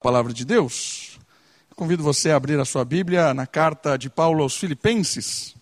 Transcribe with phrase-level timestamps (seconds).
[0.00, 1.18] palavra de Deus.
[1.68, 5.54] Eu convido você a abrir a sua Bíblia na carta de Paulo aos Filipenses.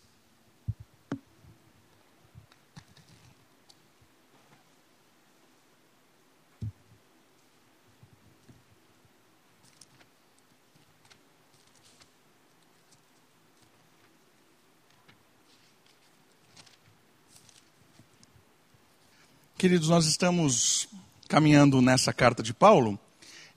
[19.57, 20.89] Queridos, nós estamos
[21.29, 22.97] caminhando nessa carta de Paulo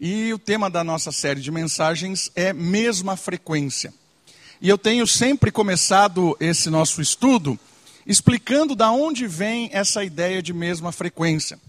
[0.04, 3.94] e o tema da nossa série de mensagens é mesma frequência.
[4.60, 7.58] E eu tenho sempre começado esse nosso estudo
[8.04, 11.60] explicando da onde vem essa ideia de mesma frequência.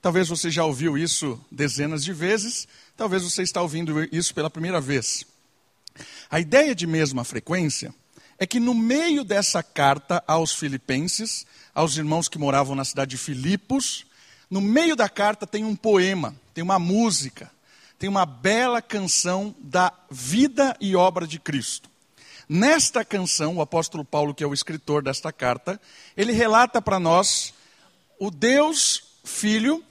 [0.00, 4.80] Talvez você já ouviu isso dezenas de vezes, talvez você está ouvindo isso pela primeira
[4.80, 5.26] vez.
[6.30, 7.94] A ideia de mesma frequência
[8.38, 13.18] é que no meio dessa carta aos filipenses, aos irmãos que moravam na cidade de
[13.18, 14.06] Filipos,
[14.48, 17.52] no meio da carta tem um poema, tem uma música,
[18.04, 21.88] tem uma bela canção da vida e obra de Cristo.
[22.46, 25.80] Nesta canção, o apóstolo Paulo, que é o escritor desta carta,
[26.14, 27.54] ele relata para nós
[28.18, 29.82] o Deus Filho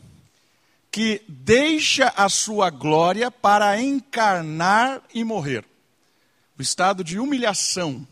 [0.92, 5.66] que deixa a sua glória para encarnar e morrer.
[6.56, 8.08] O estado de humilhação.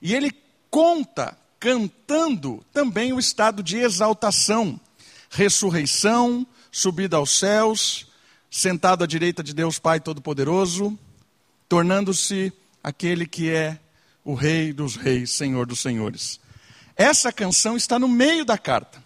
[0.00, 0.30] E ele
[0.70, 4.80] conta, cantando, também o estado de exaltação,
[5.28, 8.09] ressurreição, subida aos céus,
[8.50, 10.98] sentado à direita de Deus Pai Todo-Poderoso,
[11.68, 13.78] tornando-se aquele que é
[14.24, 16.40] o Rei dos Reis, Senhor dos Senhores.
[16.96, 19.02] Essa canção está no meio da carta.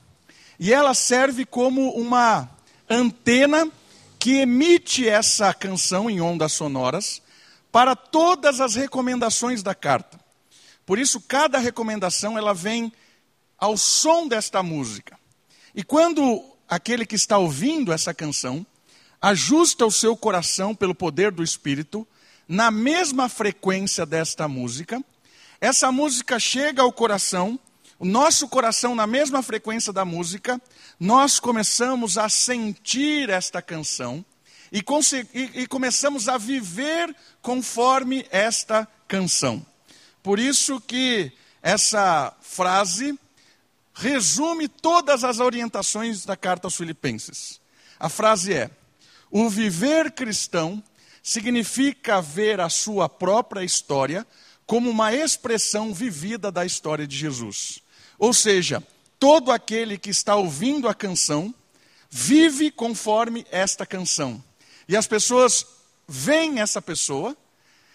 [0.58, 2.48] E ela serve como uma
[2.88, 3.70] antena
[4.18, 7.20] que emite essa canção em ondas sonoras
[7.70, 10.18] para todas as recomendações da carta.
[10.86, 12.90] Por isso, cada recomendação ela vem
[13.58, 15.18] ao som desta música.
[15.74, 18.66] E quando aquele que está ouvindo essa canção
[19.24, 22.06] ajusta o seu coração pelo poder do Espírito,
[22.46, 25.02] na mesma frequência desta música.
[25.58, 27.58] Essa música chega ao coração,
[27.98, 30.60] o nosso coração, na mesma frequência da música,
[31.00, 34.22] nós começamos a sentir esta canção
[34.70, 34.84] e,
[35.32, 39.64] e, e começamos a viver conforme esta canção.
[40.22, 41.32] Por isso que
[41.62, 43.18] essa frase
[43.94, 47.58] resume todas as orientações da carta aos Filipenses.
[47.98, 48.70] A frase é:
[49.36, 50.80] o viver cristão
[51.20, 54.24] significa ver a sua própria história
[54.64, 57.80] como uma expressão vivida da história de Jesus.
[58.16, 58.80] Ou seja,
[59.18, 61.52] todo aquele que está ouvindo a canção
[62.08, 64.40] vive conforme esta canção.
[64.88, 65.66] E as pessoas
[66.06, 67.36] veem essa pessoa,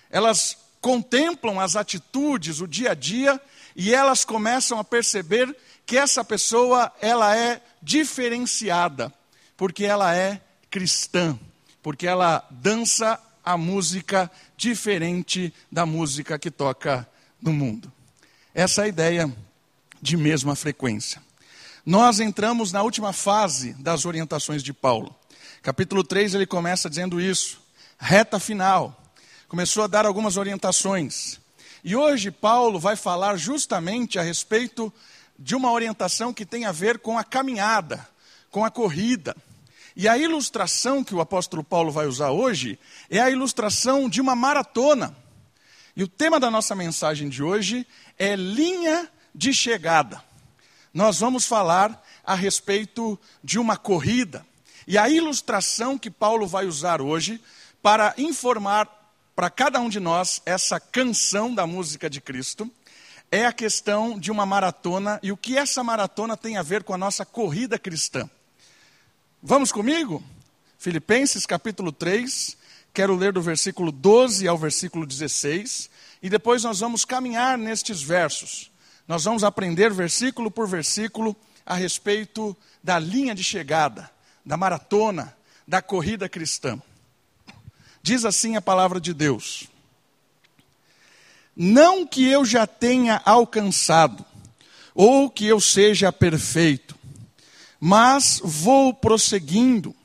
[0.10, 3.42] elas contemplam as atitudes, o dia a dia,
[3.78, 9.14] e elas começam a perceber que essa pessoa ela é diferenciada,
[9.56, 11.38] porque ela é cristã,
[11.82, 17.08] porque ela dança a música diferente da música que toca
[17.42, 17.92] no mundo.
[18.54, 19.36] Essa é a ideia
[20.02, 21.22] de mesma frequência.
[21.86, 25.16] Nós entramos na última fase das orientações de Paulo.
[25.62, 27.62] Capítulo 3 ele começa dizendo isso,
[27.98, 28.96] reta final.
[29.48, 31.40] Começou a dar algumas orientações.
[31.84, 34.94] E hoje Paulo vai falar justamente a respeito
[35.38, 38.08] de uma orientação que tem a ver com a caminhada,
[38.52, 39.36] com a corrida.
[39.96, 42.80] E a ilustração que o apóstolo Paulo vai usar hoje
[43.10, 45.16] é a ilustração de uma maratona.
[45.96, 47.86] E o tema da nossa mensagem de hoje
[48.18, 50.24] é linha de chegada.
[50.94, 54.46] Nós vamos falar a respeito de uma corrida.
[54.88, 57.42] E a ilustração que Paulo vai usar hoje
[57.82, 58.88] para informar
[59.36, 62.70] para cada um de nós essa canção da música de Cristo
[63.32, 66.94] é a questão de uma maratona e o que essa maratona tem a ver com
[66.94, 68.30] a nossa corrida cristã.
[69.42, 70.22] Vamos comigo?
[70.78, 72.58] Filipenses capítulo 3,
[72.94, 75.90] quero ler do versículo 12 ao versículo 16,
[76.22, 78.70] e depois nós vamos caminhar nestes versos.
[79.08, 81.34] Nós vamos aprender versículo por versículo
[81.66, 84.12] a respeito da linha de chegada,
[84.46, 85.34] da maratona,
[85.66, 86.78] da corrida cristã.
[88.04, 89.70] Diz assim a palavra de Deus:
[91.56, 94.26] Não que eu já tenha alcançado,
[94.94, 96.99] ou que eu seja perfeito,
[97.80, 99.96] mas vou prosseguindo,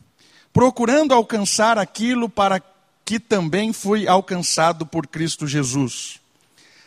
[0.53, 2.63] procurando alcançar aquilo para
[3.05, 6.21] que também fui alcançado por Cristo Jesus.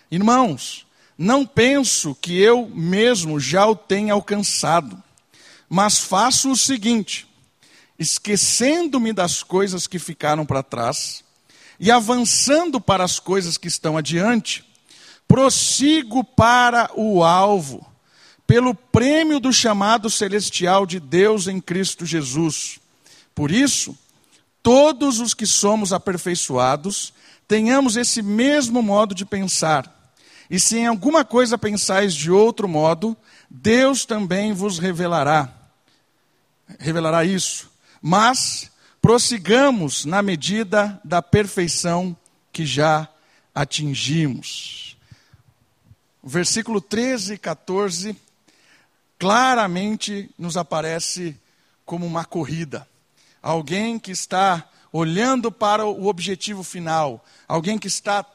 [0.09, 0.85] Irmãos,
[1.17, 5.01] não penso que eu mesmo já o tenha alcançado,
[5.69, 7.27] mas faço o seguinte:
[7.99, 11.23] esquecendo-me das coisas que ficaram para trás
[11.79, 14.63] e avançando para as coisas que estão adiante,
[15.27, 17.86] prossigo para o alvo
[18.47, 22.79] pelo prêmio do chamado celestial de Deus em Cristo Jesus.
[23.35, 23.95] Por isso,
[24.63, 27.13] todos os que somos aperfeiçoados
[27.45, 29.93] tenhamos esse mesmo modo de pensar.
[30.49, 33.17] E se em alguma coisa pensais de outro modo,
[33.49, 35.53] Deus também vos revelará.
[36.79, 37.69] Revelará isso.
[38.01, 38.71] Mas
[39.01, 42.15] prossigamos na medida da perfeição
[42.51, 43.09] que já
[43.53, 44.97] atingimos.
[46.23, 48.26] Versículo 13 e 14
[49.17, 51.35] claramente nos aparece
[51.85, 52.87] como uma corrida.
[53.41, 58.25] Alguém que está olhando para o objetivo final, alguém que está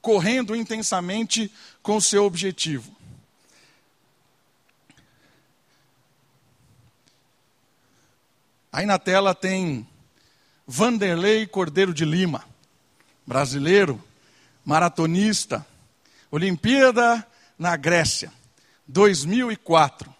[0.00, 1.50] correndo intensamente
[1.82, 2.94] com o seu objetivo.
[8.72, 9.86] Aí na tela tem
[10.66, 12.44] Vanderlei Cordeiro de Lima,
[13.24, 14.02] brasileiro,
[14.64, 15.64] maratonista,
[16.30, 17.24] Olimpíada
[17.56, 18.32] na Grécia,
[18.86, 20.14] 2004,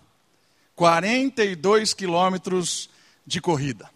[0.74, 2.88] 42 quilômetros
[3.26, 3.90] de corrida.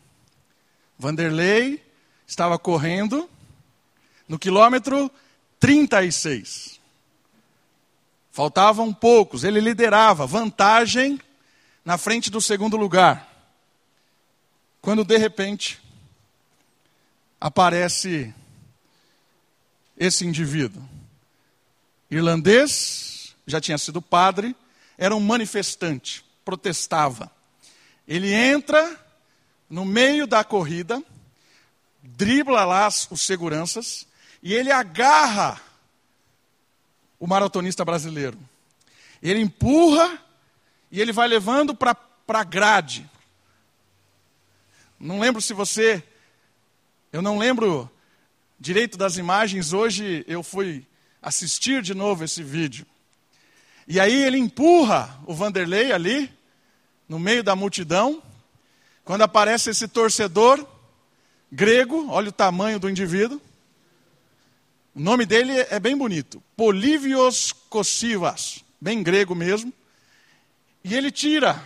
[0.98, 1.82] Vanderlei
[2.26, 3.28] estava correndo
[4.28, 5.10] no quilômetro
[5.58, 6.78] 36.
[8.30, 11.20] Faltavam poucos, ele liderava, vantagem
[11.84, 13.26] na frente do segundo lugar.
[14.80, 15.80] Quando de repente
[17.40, 18.32] aparece
[19.96, 20.82] esse indivíduo,
[22.10, 23.07] irlandês,
[23.48, 24.54] já tinha sido padre,
[24.96, 27.30] era um manifestante, protestava.
[28.06, 28.98] Ele entra
[29.68, 31.02] no meio da corrida,
[32.02, 34.06] dribla lá os seguranças
[34.42, 35.60] e ele agarra
[37.18, 38.38] o maratonista brasileiro.
[39.22, 40.22] Ele empurra
[40.90, 41.96] e ele vai levando para
[42.28, 43.08] a grade.
[44.98, 46.02] Não lembro se você.
[47.12, 47.90] Eu não lembro
[48.60, 49.72] direito das imagens.
[49.72, 50.86] Hoje eu fui
[51.20, 52.86] assistir de novo esse vídeo.
[53.90, 56.30] E aí ele empurra o Vanderlei ali,
[57.08, 58.22] no meio da multidão.
[59.02, 60.64] Quando aparece esse torcedor
[61.50, 63.40] grego, olha o tamanho do indivíduo.
[64.94, 69.72] O nome dele é bem bonito, Polívios Cossivas, bem grego mesmo.
[70.84, 71.58] E ele tira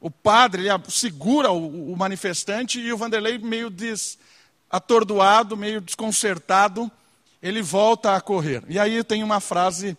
[0.00, 4.18] o padre, ele segura o, o manifestante e o Vanderlei meio des,
[4.68, 6.90] atordoado, meio desconcertado,
[7.40, 8.64] ele volta a correr.
[8.68, 9.96] E aí tem uma frase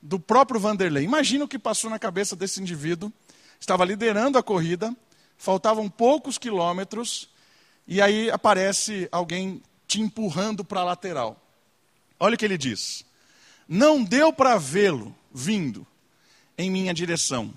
[0.00, 1.04] do próprio Vanderlei.
[1.04, 3.12] Imagina o que passou na cabeça desse indivíduo.
[3.58, 4.94] Estava liderando a corrida,
[5.36, 7.28] faltavam poucos quilômetros,
[7.86, 11.36] e aí aparece alguém te empurrando para a lateral.
[12.18, 13.04] Olha o que ele diz:
[13.68, 15.86] Não deu para vê-lo vindo
[16.56, 17.52] em minha direção.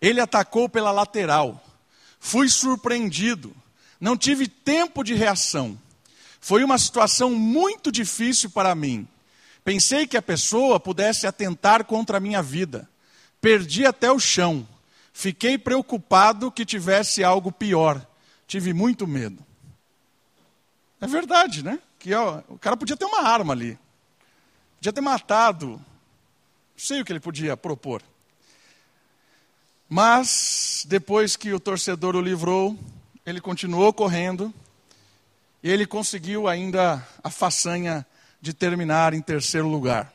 [0.00, 1.62] Ele atacou pela lateral.
[2.20, 3.54] Fui surpreendido.
[4.00, 5.78] Não tive tempo de reação.
[6.40, 9.08] Foi uma situação muito difícil para mim.
[9.64, 12.88] Pensei que a pessoa pudesse atentar contra a minha vida.
[13.40, 14.68] Perdi até o chão.
[15.12, 18.06] Fiquei preocupado que tivesse algo pior.
[18.46, 19.44] Tive muito medo.
[21.00, 21.78] É verdade, né?
[21.98, 23.78] Que ó, o cara podia ter uma arma ali.
[24.76, 25.68] Podia ter matado.
[25.68, 25.82] Não
[26.76, 28.02] sei o que ele podia propor.
[29.88, 32.78] Mas, depois que o torcedor o livrou,
[33.24, 34.52] ele continuou correndo.
[35.62, 38.04] E ele conseguiu ainda a façanha
[38.44, 40.12] de terminar em terceiro lugar.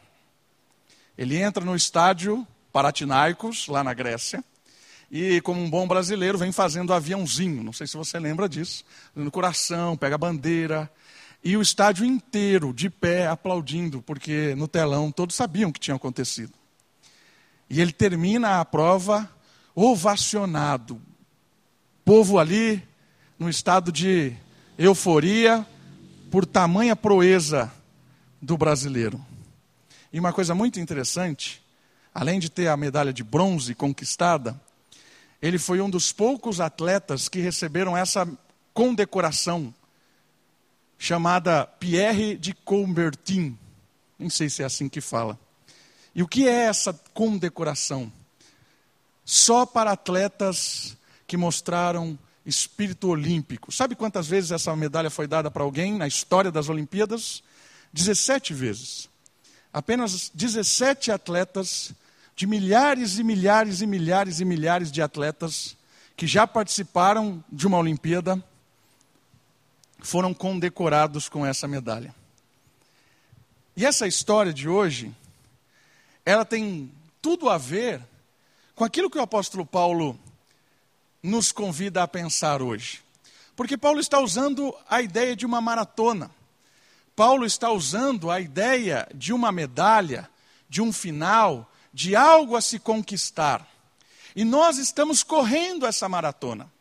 [1.17, 4.43] Ele entra no estádio Paratinaikos, lá na Grécia,
[5.11, 7.63] e, como um bom brasileiro, vem fazendo aviãozinho.
[7.63, 8.85] Não sei se você lembra disso.
[9.15, 10.87] No coração, pega a bandeira.
[11.43, 15.95] E o estádio inteiro de pé aplaudindo, porque no telão todos sabiam o que tinha
[15.95, 16.53] acontecido.
[17.67, 19.27] E ele termina a prova
[19.73, 21.01] ovacionado.
[22.05, 22.83] Povo ali,
[23.39, 24.35] no estado de
[24.77, 25.65] euforia,
[26.29, 27.73] por tamanha proeza
[28.41, 29.23] do brasileiro.
[30.11, 31.61] E uma coisa muito interessante,
[32.13, 34.59] além de ter a medalha de bronze conquistada,
[35.41, 38.27] ele foi um dos poucos atletas que receberam essa
[38.73, 39.73] condecoração,
[40.97, 43.57] chamada Pierre de Coubertin.
[44.17, 45.39] Nem sei se é assim que fala.
[46.13, 48.11] E o que é essa condecoração?
[49.23, 53.71] Só para atletas que mostraram espírito olímpico.
[53.71, 57.43] Sabe quantas vezes essa medalha foi dada para alguém na história das Olimpíadas?
[57.93, 59.09] 17 vezes.
[59.71, 61.93] Apenas 17 atletas
[62.35, 65.75] de milhares e milhares e milhares e milhares de atletas
[66.15, 68.43] que já participaram de uma Olimpíada
[69.99, 72.15] foram condecorados com essa medalha.
[73.75, 75.15] E essa história de hoje,
[76.25, 76.91] ela tem
[77.21, 78.01] tudo a ver
[78.75, 80.19] com aquilo que o apóstolo Paulo
[81.21, 83.01] nos convida a pensar hoje.
[83.55, 86.31] Porque Paulo está usando a ideia de uma maratona.
[87.19, 90.29] Paulo está usando a ideia de uma medalha,
[90.69, 93.67] de um final, de algo a se conquistar.
[94.33, 96.71] E nós estamos correndo essa maratona.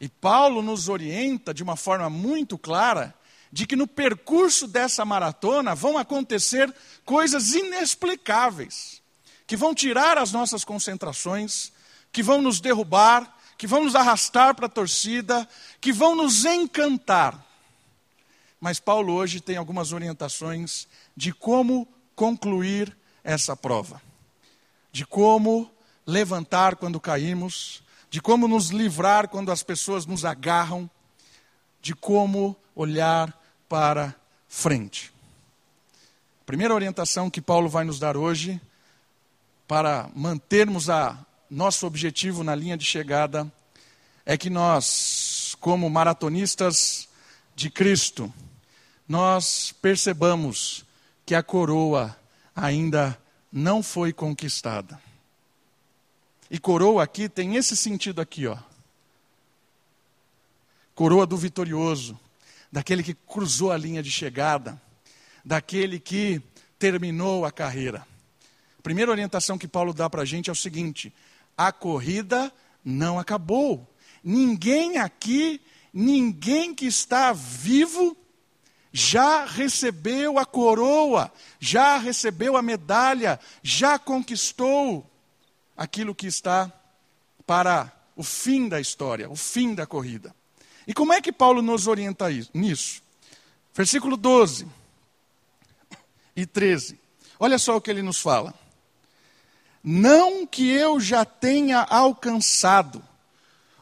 [0.00, 3.14] E Paulo nos orienta de uma forma muito clara
[3.52, 9.00] de que no percurso dessa maratona vão acontecer coisas inexplicáveis,
[9.46, 11.70] que vão tirar as nossas concentrações,
[12.10, 15.48] que vão nos derrubar, que vão nos arrastar para a torcida,
[15.80, 17.51] que vão nos encantar.
[18.62, 24.00] Mas Paulo hoje tem algumas orientações de como concluir essa prova,
[24.92, 25.68] de como
[26.06, 30.88] levantar quando caímos, de como nos livrar quando as pessoas nos agarram,
[31.80, 33.36] de como olhar
[33.68, 34.14] para
[34.48, 35.12] frente.
[36.42, 38.60] A primeira orientação que Paulo vai nos dar hoje,
[39.66, 41.18] para mantermos a
[41.50, 43.52] nosso objetivo na linha de chegada,
[44.24, 47.08] é que nós, como maratonistas
[47.56, 48.32] de Cristo,
[49.12, 50.86] nós percebamos
[51.26, 52.18] que a coroa
[52.56, 53.20] ainda
[53.52, 54.98] não foi conquistada.
[56.50, 58.56] E coroa aqui tem esse sentido aqui, ó.
[60.94, 62.18] Coroa do vitorioso,
[62.72, 64.80] daquele que cruzou a linha de chegada,
[65.44, 66.40] daquele que
[66.78, 68.06] terminou a carreira.
[68.78, 71.12] A primeira orientação que Paulo dá para a gente é o seguinte:
[71.54, 72.50] a corrida
[72.82, 73.86] não acabou.
[74.24, 75.60] Ninguém aqui,
[75.92, 78.16] ninguém que está vivo,
[78.92, 85.08] já recebeu a coroa, já recebeu a medalha, já conquistou
[85.76, 86.70] aquilo que está
[87.46, 90.34] para o fim da história, o fim da corrida.
[90.86, 93.02] E como é que Paulo nos orienta nisso?
[93.74, 94.66] Versículo 12
[96.36, 97.00] e 13.
[97.38, 98.52] Olha só o que ele nos fala.
[99.82, 103.02] Não que eu já tenha alcançado,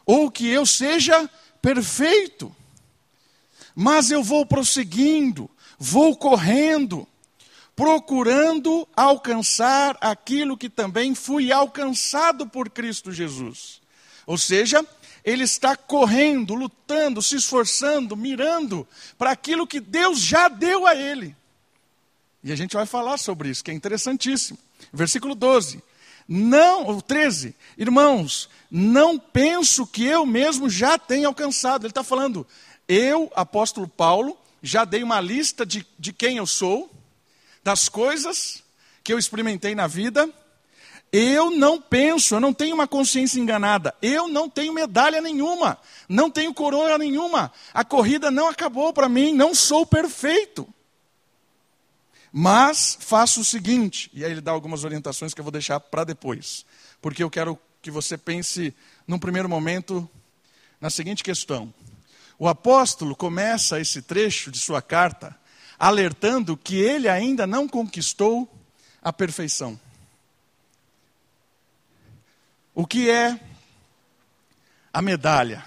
[0.05, 1.29] ou que eu seja
[1.61, 2.55] perfeito,
[3.81, 7.07] mas eu vou prosseguindo, vou correndo,
[7.75, 13.81] procurando alcançar aquilo que também fui alcançado por Cristo Jesus.
[14.27, 14.85] Ou seja,
[15.25, 21.35] ele está correndo, lutando, se esforçando, mirando para aquilo que Deus já deu a ele.
[22.43, 24.59] E a gente vai falar sobre isso, que é interessantíssimo.
[24.93, 25.81] Versículo 12.
[26.27, 27.55] Não, o 13.
[27.75, 31.85] Irmãos, não penso que eu mesmo já tenha alcançado.
[31.85, 32.45] Ele está falando,
[32.91, 36.91] eu, apóstolo Paulo, já dei uma lista de, de quem eu sou,
[37.63, 38.61] das coisas
[39.01, 40.29] que eu experimentei na vida,
[41.09, 45.77] eu não penso, eu não tenho uma consciência enganada, eu não tenho medalha nenhuma,
[46.09, 50.67] não tenho coroa nenhuma, a corrida não acabou para mim, não sou perfeito.
[52.29, 56.03] Mas faço o seguinte, e aí ele dá algumas orientações que eu vou deixar para
[56.03, 56.65] depois,
[57.01, 58.75] porque eu quero que você pense,
[59.07, 60.09] num primeiro momento,
[60.79, 61.73] na seguinte questão:
[62.41, 65.37] o apóstolo começa esse trecho de sua carta
[65.77, 68.51] alertando que ele ainda não conquistou
[68.99, 69.79] a perfeição.
[72.73, 73.39] O que é
[74.91, 75.63] a medalha?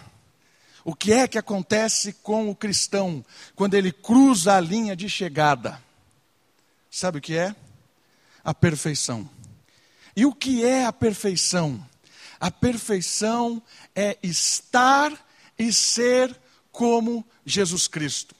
[0.85, 5.81] O que é que acontece com o cristão quando ele cruza a linha de chegada?
[6.91, 7.55] Sabe o que é?
[8.43, 9.31] A perfeição.
[10.17, 11.89] E o que é a perfeição?
[12.41, 13.63] A perfeição
[13.95, 15.13] é estar
[15.57, 16.37] e ser
[16.75, 18.35] como Jesus Cristo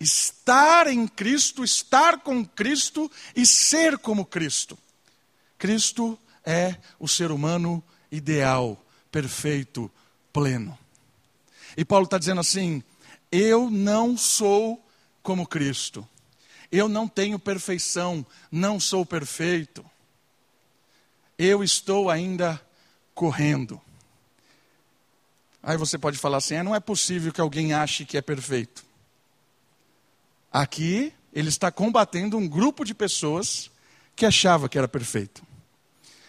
[0.00, 4.78] estar em Cristo, estar com Cristo e ser como Cristo.
[5.58, 8.82] Cristo é o ser humano ideal,
[9.12, 9.90] perfeito,
[10.32, 10.76] pleno.
[11.76, 12.82] E Paulo está dizendo assim:
[13.30, 14.82] eu não sou
[15.22, 16.08] como Cristo,
[16.72, 19.84] eu não tenho perfeição, não sou perfeito,
[21.38, 22.60] eu estou ainda
[23.14, 23.80] correndo.
[25.62, 28.84] Aí você pode falar assim: é, não é possível que alguém ache que é perfeito.
[30.52, 33.70] Aqui ele está combatendo um grupo de pessoas
[34.16, 35.42] que achava que era perfeito.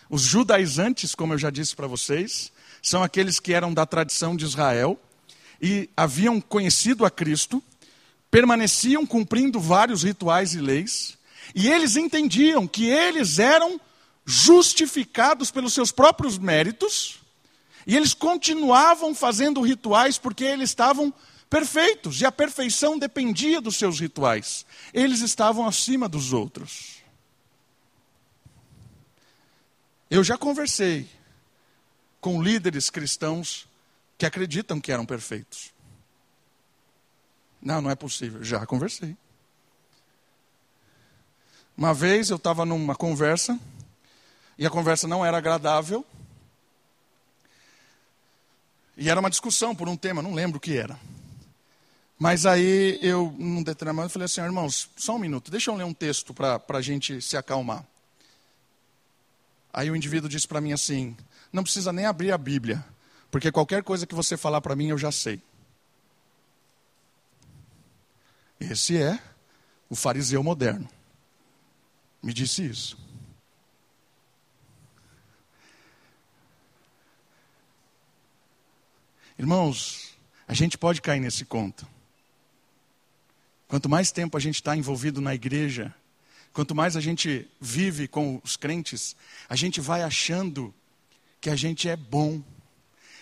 [0.09, 4.43] Os judaizantes, como eu já disse para vocês, são aqueles que eram da tradição de
[4.43, 5.00] Israel
[5.61, 7.63] e haviam conhecido a Cristo,
[8.29, 11.17] permaneciam cumprindo vários rituais e leis,
[11.55, 13.79] e eles entendiam que eles eram
[14.25, 17.21] justificados pelos seus próprios méritos,
[17.85, 21.13] e eles continuavam fazendo rituais porque eles estavam
[21.50, 24.65] perfeitos, e a perfeição dependia dos seus rituais.
[24.93, 27.01] Eles estavam acima dos outros.
[30.09, 31.09] Eu já conversei
[32.21, 33.67] com líderes cristãos
[34.17, 35.73] que acreditam que eram perfeitos.
[37.61, 38.43] Não, não é possível.
[38.43, 39.15] Já conversei.
[41.75, 43.59] Uma vez eu estava numa conversa,
[44.57, 46.05] e a conversa não era agradável,
[49.01, 50.96] e era uma discussão por um tema, não lembro o que era.
[52.20, 55.86] Mas aí eu, num determinado momento, falei assim, irmãos, só um minuto, deixa eu ler
[55.86, 57.84] um texto para a gente se acalmar.
[59.74, 61.17] Aí o indivíduo disse para mim assim:
[61.51, 62.86] não precisa nem abrir a Bíblia,
[63.31, 65.41] Porque qualquer coisa que você falar para mim eu já sei.
[68.60, 69.20] Esse é
[69.89, 70.88] o fariseu moderno.
[72.22, 73.00] Me disse isso.
[79.41, 80.12] Irmãos,
[80.48, 81.88] a gente pode cair nesse conto.
[83.67, 85.91] Quanto mais tempo a gente está envolvido na igreja,
[86.53, 89.15] quanto mais a gente vive com os crentes,
[89.50, 90.71] a gente vai achando
[91.41, 92.39] que a gente é bom.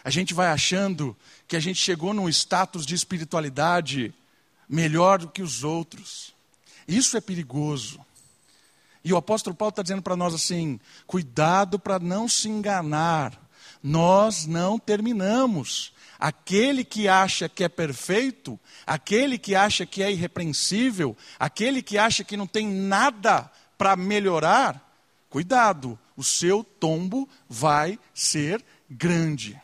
[0.03, 1.15] A gente vai achando
[1.47, 4.13] que a gente chegou num status de espiritualidade
[4.67, 6.33] melhor do que os outros.
[6.85, 7.97] Isso é perigoso.
[9.05, 13.41] E o apóstolo Paulo está dizendo para nós assim: cuidado para não se enganar.
[13.81, 15.93] Nós não terminamos.
[16.19, 22.23] Aquele que acha que é perfeito, aquele que acha que é irrepreensível, aquele que acha
[22.25, 24.93] que não tem nada para melhorar,
[25.29, 29.59] cuidado, o seu tombo vai ser grande.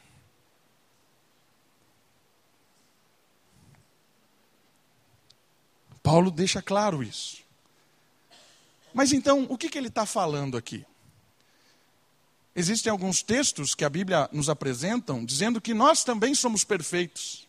[6.02, 7.44] Paulo deixa claro isso.
[8.94, 10.86] Mas então, o que, que ele está falando aqui?
[12.56, 17.46] Existem alguns textos que a Bíblia nos apresentam dizendo que nós também somos perfeitos.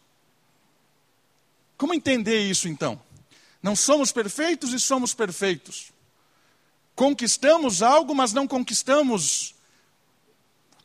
[1.78, 3.00] Como entender isso então?
[3.62, 5.92] Não somos perfeitos e somos perfeitos.
[6.94, 9.54] Conquistamos algo, mas não conquistamos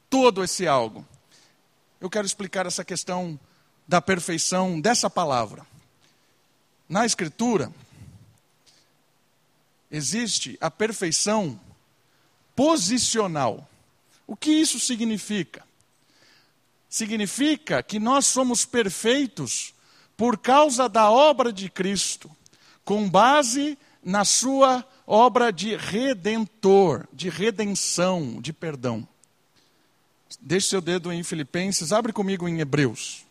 [0.09, 1.07] todo esse algo.
[1.99, 3.39] Eu quero explicar essa questão
[3.87, 5.65] da perfeição dessa palavra.
[6.87, 7.73] Na Escritura,
[9.89, 11.59] existe a perfeição
[12.55, 13.69] posicional.
[14.31, 15.61] O que isso significa?
[16.87, 19.73] Significa que nós somos perfeitos
[20.15, 22.31] por causa da obra de Cristo,
[22.85, 29.05] com base na sua obra de redentor, de redenção, de perdão.
[30.39, 33.25] Deixe seu dedo em Filipenses, abre comigo em Hebreus.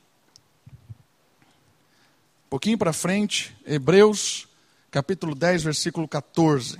[2.44, 4.46] Um pouquinho para frente, Hebreus,
[4.90, 6.78] capítulo 10, versículo 14.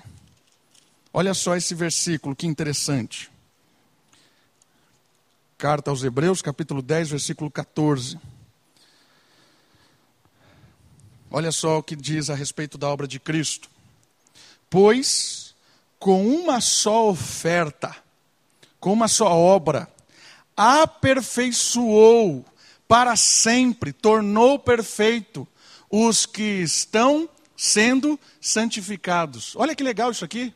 [1.11, 3.30] Olha só esse versículo, que interessante.
[5.61, 8.19] Carta aos Hebreus, capítulo 10, versículo 14.
[11.31, 13.69] Olha só o que diz a respeito da obra de Cristo.
[14.71, 15.55] Pois,
[15.99, 17.95] com uma só oferta,
[18.81, 19.87] com uma só obra,
[20.57, 22.43] aperfeiçoou
[22.89, 25.47] para sempre, tornou perfeito
[25.91, 29.55] os que estão sendo santificados.
[29.57, 30.55] Olha que legal isso aqui.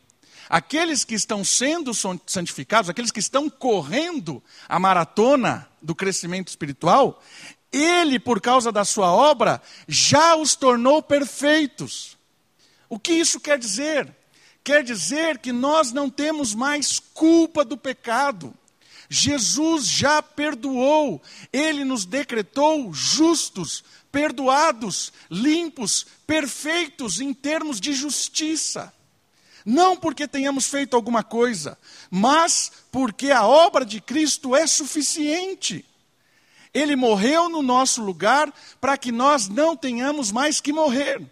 [0.54, 7.20] Aqueles que estão sendo santificados, aqueles que estão correndo a maratona do crescimento espiritual,
[7.72, 12.16] ele, por causa da sua obra, já os tornou perfeitos.
[12.88, 14.14] O que isso quer dizer?
[14.62, 18.54] Quer dizer que nós não temos mais culpa do pecado.
[19.08, 21.20] Jesus já perdoou,
[21.52, 28.94] ele nos decretou justos, perdoados, limpos, perfeitos em termos de justiça.
[29.64, 31.78] Não porque tenhamos feito alguma coisa,
[32.10, 35.84] mas porque a obra de Cristo é suficiente.
[36.72, 41.22] Ele morreu no nosso lugar para que nós não tenhamos mais que morrer.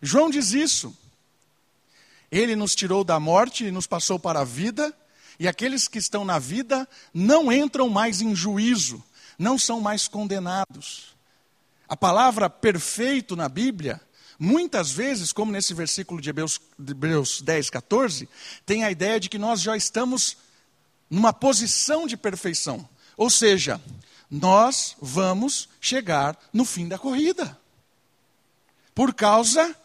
[0.00, 0.96] João diz isso.
[2.30, 4.94] Ele nos tirou da morte e nos passou para a vida,
[5.38, 9.02] e aqueles que estão na vida não entram mais em juízo,
[9.38, 11.16] não são mais condenados.
[11.88, 14.00] A palavra perfeito na Bíblia
[14.38, 18.28] Muitas vezes, como nesse versículo de Hebreus, de Hebreus 10, 14,
[18.64, 20.36] tem a ideia de que nós já estamos
[21.10, 22.88] numa posição de perfeição.
[23.16, 23.80] Ou seja,
[24.30, 27.58] nós vamos chegar no fim da corrida.
[28.94, 29.76] Por causa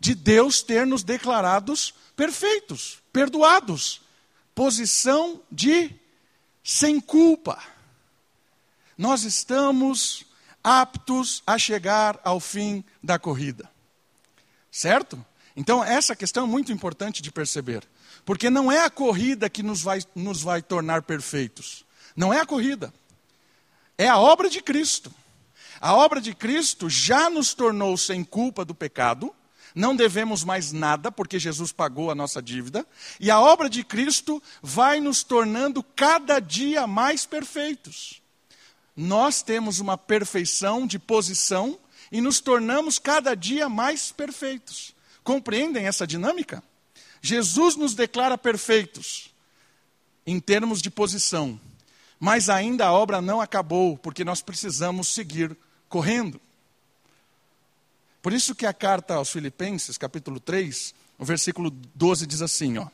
[0.00, 4.00] de Deus ter nos declarados perfeitos, perdoados.
[4.54, 5.90] Posição de
[6.62, 7.62] sem culpa.
[8.96, 10.24] Nós estamos
[10.64, 13.70] aptos a chegar ao fim da corrida.
[14.70, 15.22] Certo?
[15.54, 17.86] Então, essa questão é muito importante de perceber.
[18.24, 21.84] Porque não é a corrida que nos vai, nos vai tornar perfeitos.
[22.16, 22.92] Não é a corrida.
[23.98, 25.12] É a obra de Cristo.
[25.80, 29.32] A obra de Cristo já nos tornou sem culpa do pecado.
[29.74, 32.86] Não devemos mais nada, porque Jesus pagou a nossa dívida.
[33.20, 38.23] E a obra de Cristo vai nos tornando cada dia mais perfeitos
[38.96, 41.78] nós temos uma perfeição de posição
[42.12, 44.94] e nos tornamos cada dia mais perfeitos.
[45.22, 46.62] Compreendem essa dinâmica?
[47.20, 49.34] Jesus nos declara perfeitos
[50.26, 51.58] em termos de posição,
[52.20, 55.56] mas ainda a obra não acabou, porque nós precisamos seguir
[55.88, 56.40] correndo.
[58.22, 62.86] Por isso que a carta aos Filipenses, capítulo 3, o versículo 12 diz assim, ó: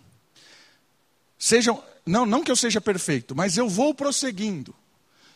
[1.39, 4.75] Sejam, não, não que eu seja perfeito, mas eu vou prosseguindo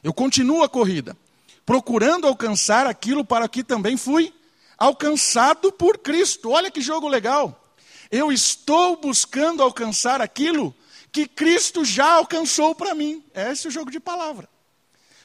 [0.04, 1.16] Eu continuo a corrida,
[1.64, 4.34] procurando alcançar aquilo para que também fui
[4.76, 6.50] alcançado por Cristo.
[6.50, 7.74] Olha que jogo legal.
[8.10, 10.76] Eu estou buscando alcançar aquilo
[11.10, 13.24] que Cristo já alcançou para mim.
[13.34, 14.46] Esse é o jogo de palavra.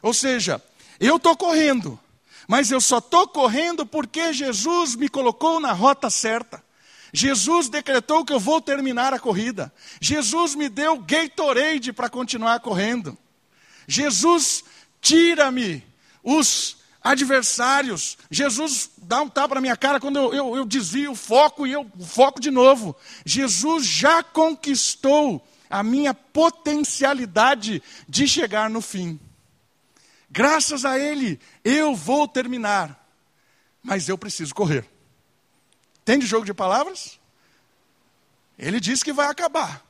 [0.02, 0.64] Ou seja,
[0.98, 2.00] eu estou correndo,
[2.48, 6.64] mas eu só estou correndo porque Jesus me colocou na rota certa.
[7.12, 9.74] Jesus decretou que eu vou terminar a corrida.
[10.00, 13.18] Jesus me deu Gatorade para continuar correndo.
[13.90, 14.64] Jesus
[15.02, 15.84] tira-me
[16.24, 18.18] os adversários.
[18.30, 21.72] Jesus dá um tapa na minha cara quando eu, eu, eu desvio o foco e
[21.72, 22.96] eu foco de novo.
[23.26, 29.20] Jesus já conquistou a minha potencialidade de chegar no fim.
[30.30, 33.08] Graças a Ele, eu vou terminar,
[33.82, 34.86] mas eu preciso correr.
[36.02, 37.20] Entende jogo de palavras?
[38.58, 39.84] Ele disse que vai acabar.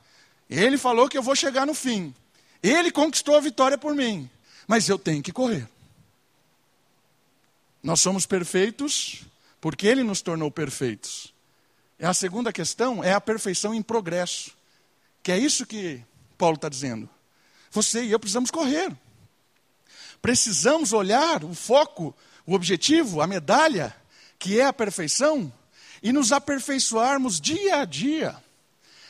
[0.48, 2.14] Ele falou que eu vou chegar no fim.
[2.62, 4.28] Ele conquistou a vitória por mim,
[4.70, 5.68] mas eu tenho que correr.
[7.82, 9.22] Nós somos perfeitos
[9.60, 11.34] porque Ele nos tornou perfeitos.
[11.98, 14.52] E a segunda questão é a perfeição em progresso,
[15.24, 16.00] que é isso que
[16.38, 17.10] Paulo está dizendo.
[17.72, 18.96] Você e eu precisamos correr.
[20.22, 22.14] Precisamos olhar o foco,
[22.46, 23.92] o objetivo, a medalha,
[24.38, 25.52] que é a perfeição,
[26.00, 28.36] e nos aperfeiçoarmos dia a dia.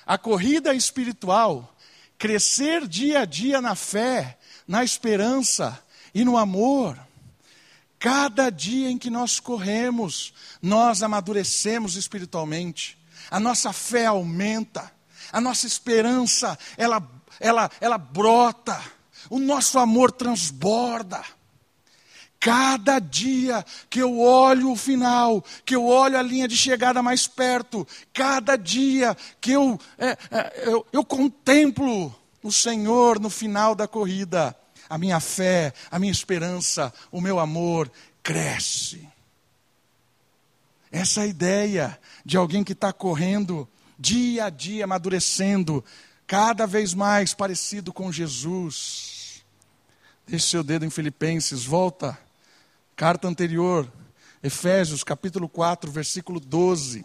[0.06, 1.76] A corrida espiritual,
[2.16, 4.38] crescer dia a dia na fé,
[4.70, 5.82] na esperança
[6.14, 6.96] e no amor.
[7.98, 12.96] Cada dia em que nós corremos, nós amadurecemos espiritualmente,
[13.32, 14.92] a nossa fé aumenta,
[15.32, 17.02] a nossa esperança, ela,
[17.40, 18.80] ela, ela brota,
[19.28, 21.20] o nosso amor transborda.
[22.38, 27.26] Cada dia que eu olho o final, que eu olho a linha de chegada mais
[27.26, 33.86] perto, cada dia que eu, é, é, eu, eu contemplo o Senhor no final da
[33.86, 34.56] corrida,
[34.90, 37.90] a minha fé, a minha esperança, o meu amor
[38.22, 39.08] cresce.
[40.92, 43.66] Essa é ideia de alguém que está correndo
[43.98, 45.82] dia a dia, amadurecendo,
[46.26, 49.42] cada vez mais parecido com Jesus.
[50.26, 52.18] Deixe seu dedo em Filipenses, volta
[53.00, 53.90] Carta anterior,
[54.42, 57.02] Efésios capítulo 4, versículo 12.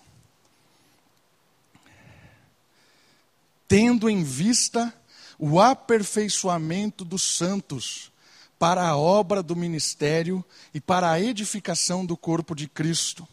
[3.66, 4.94] Tendo em vista
[5.38, 8.12] o aperfeiçoamento dos santos
[8.58, 10.44] para a obra do ministério
[10.74, 13.28] e para a edificação do corpo de Cristo.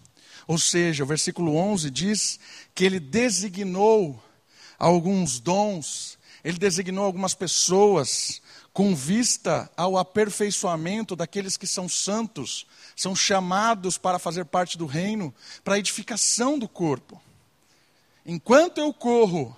[0.46, 2.40] Ou seja, o versículo 11 diz
[2.74, 4.22] que ele designou
[4.78, 13.14] alguns dons, ele designou algumas pessoas com vista ao aperfeiçoamento daqueles que são santos, são
[13.14, 17.20] chamados para fazer parte do reino, para a edificação do corpo.
[18.24, 19.56] Enquanto eu corro,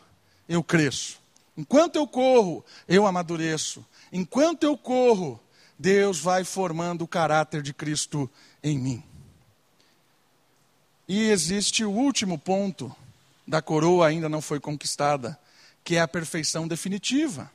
[0.48, 1.23] eu cresço.
[1.56, 3.84] Enquanto eu corro, eu amadureço.
[4.12, 5.40] Enquanto eu corro,
[5.78, 8.30] Deus vai formando o caráter de Cristo
[8.62, 9.02] em mim.
[11.06, 12.94] E existe o último ponto
[13.46, 15.38] da coroa ainda não foi conquistada,
[15.82, 17.50] que é a perfeição definitiva.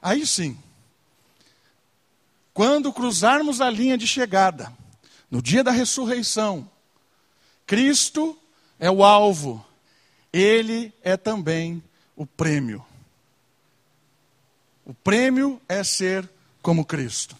[0.00, 0.56] Aí sim,
[2.54, 4.72] quando cruzarmos a linha de chegada,
[5.30, 6.70] no dia da ressurreição,
[7.66, 8.38] Cristo
[8.78, 9.64] é o alvo,
[10.32, 11.82] Ele é também
[12.14, 12.84] o prêmio.
[14.92, 16.28] O prêmio é ser
[16.60, 17.34] como Cristo.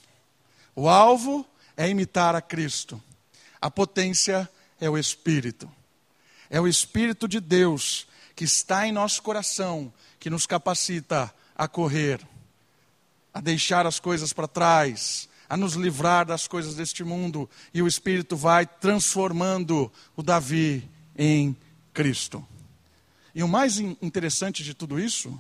[0.75, 2.99] O alvo é imitar a Cristo.
[3.61, 4.49] A potência
[4.81, 5.71] é o Espírito.
[6.49, 12.27] É o Espírito de Deus que está em nosso coração, que nos capacita a correr
[13.35, 17.87] a deixar as coisas para trás, a nos livrar das coisas deste mundo, e o
[17.87, 21.55] Espírito vai transformando o Davi em
[21.93, 22.47] Cristo.
[23.35, 25.39] E o mais interessante de tudo isso,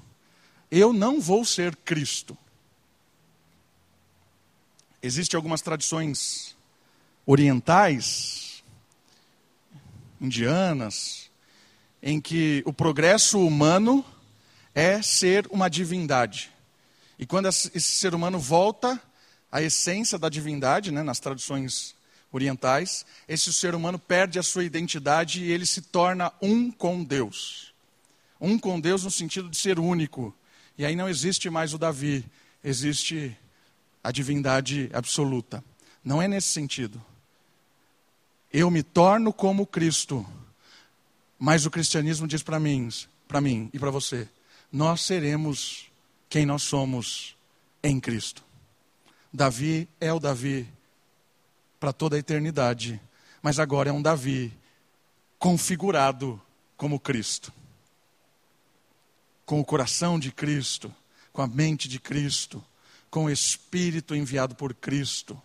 [0.78, 2.36] eu não vou ser Cristo.
[5.02, 6.56] Existem algumas tradições
[7.26, 8.64] orientais,
[10.18, 11.30] indianas,
[12.02, 14.02] em que o progresso humano
[14.74, 16.50] é ser uma divindade.
[17.18, 19.00] E quando esse ser humano volta
[19.50, 21.94] à essência da divindade, né, nas traduções
[22.32, 27.74] orientais, esse ser humano perde a sua identidade e ele se torna um com Deus.
[28.40, 30.34] Um com Deus no sentido de ser único.
[30.76, 32.24] E aí não existe mais o Davi,
[32.62, 33.36] existe
[34.02, 35.62] a divindade absoluta.
[36.04, 37.02] Não é nesse sentido.
[38.52, 40.26] Eu me torno como Cristo.
[41.38, 42.88] Mas o cristianismo diz para mim,
[43.26, 44.28] para mim e para você,
[44.70, 45.90] nós seremos
[46.28, 47.36] quem nós somos
[47.82, 48.44] em Cristo.
[49.32, 50.68] Davi é o Davi
[51.80, 53.00] para toda a eternidade,
[53.42, 54.52] mas agora é um Davi
[55.38, 56.40] configurado
[56.76, 57.52] como Cristo.
[59.44, 60.94] Com o coração de Cristo,
[61.32, 62.64] com a mente de Cristo,
[63.10, 65.40] com o Espírito enviado por Cristo,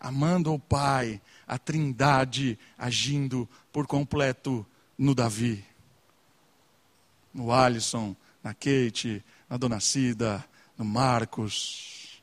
[0.00, 5.64] amando o Pai, a Trindade agindo por completo no Davi,
[7.32, 10.44] no Alisson, na Kate, na Dona Cida,
[10.76, 12.22] no Marcos.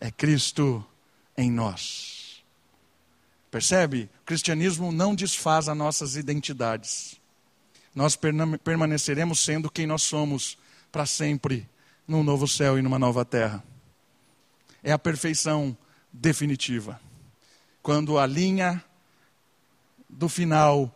[0.00, 0.84] É Cristo
[1.36, 2.42] em nós.
[3.50, 4.08] Percebe?
[4.22, 7.20] O cristianismo não desfaz as nossas identidades.
[7.94, 10.56] Nós permaneceremos sendo quem nós somos
[10.90, 11.68] para sempre,
[12.06, 13.62] num novo céu e numa nova terra.
[14.82, 15.76] É a perfeição
[16.12, 17.00] definitiva.
[17.82, 18.82] Quando a linha
[20.08, 20.94] do final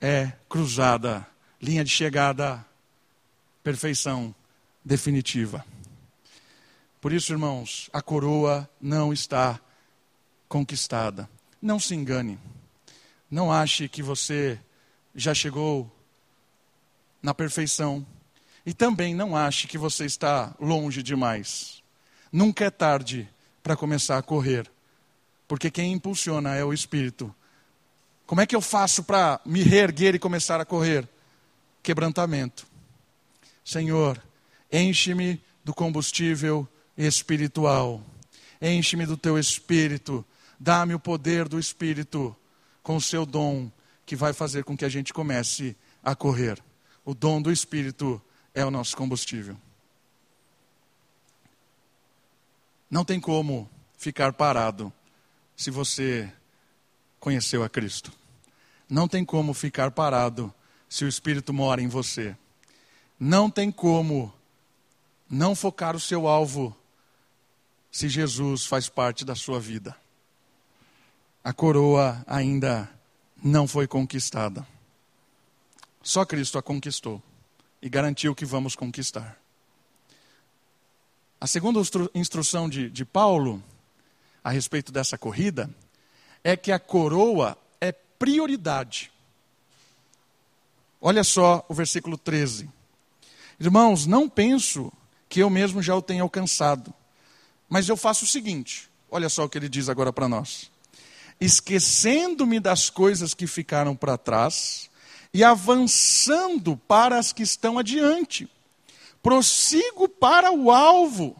[0.00, 1.26] é cruzada,
[1.60, 2.64] linha de chegada,
[3.62, 4.34] perfeição
[4.84, 5.64] definitiva.
[7.00, 9.60] Por isso, irmãos, a coroa não está
[10.48, 11.28] conquistada.
[11.60, 12.38] Não se engane.
[13.30, 14.58] Não ache que você
[15.14, 15.90] já chegou
[17.22, 18.06] na perfeição.
[18.64, 21.82] E também não ache que você está longe demais.
[22.32, 23.28] Nunca é tarde
[23.62, 24.70] para começar a correr.
[25.48, 27.34] Porque quem impulsiona é o Espírito.
[28.26, 31.08] Como é que eu faço para me reerguer e começar a correr?
[31.82, 32.66] Quebrantamento.
[33.64, 34.22] Senhor,
[34.70, 38.00] enche-me do combustível espiritual.
[38.62, 40.24] Enche-me do teu espírito.
[40.58, 42.36] Dá-me o poder do espírito
[42.82, 43.70] com o seu dom
[44.06, 46.62] que vai fazer com que a gente comece a correr.
[47.04, 48.20] O dom do espírito
[48.54, 49.56] é o nosso combustível.
[52.90, 54.92] Não tem como ficar parado
[55.56, 56.32] se você
[57.20, 58.12] conheceu a Cristo.
[58.88, 60.52] Não tem como ficar parado
[60.88, 62.36] se o Espírito mora em você.
[63.18, 64.34] Não tem como
[65.28, 66.76] não focar o seu alvo
[67.92, 69.96] se Jesus faz parte da sua vida.
[71.44, 72.90] A coroa ainda
[73.40, 74.66] não foi conquistada.
[76.02, 77.22] Só Cristo a conquistou
[77.82, 79.38] e garantiu que vamos conquistar.
[81.40, 81.80] A segunda
[82.14, 83.62] instrução de, de Paulo
[84.42, 85.70] a respeito dessa corrida
[86.42, 89.10] é que a coroa é prioridade.
[91.00, 92.68] Olha só o versículo 13.
[93.58, 94.92] Irmãos, não penso
[95.28, 96.94] que eu mesmo já o tenha alcançado
[97.70, 100.68] mas eu faço o seguinte: olha só o que ele diz agora para nós.
[101.40, 104.89] Esquecendo-me das coisas que ficaram para trás
[105.32, 108.48] e avançando para as que estão adiante,
[109.22, 111.36] prossigo para o alvo,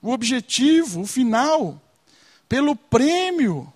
[0.00, 1.80] o objetivo, o final,
[2.48, 3.72] pelo prêmio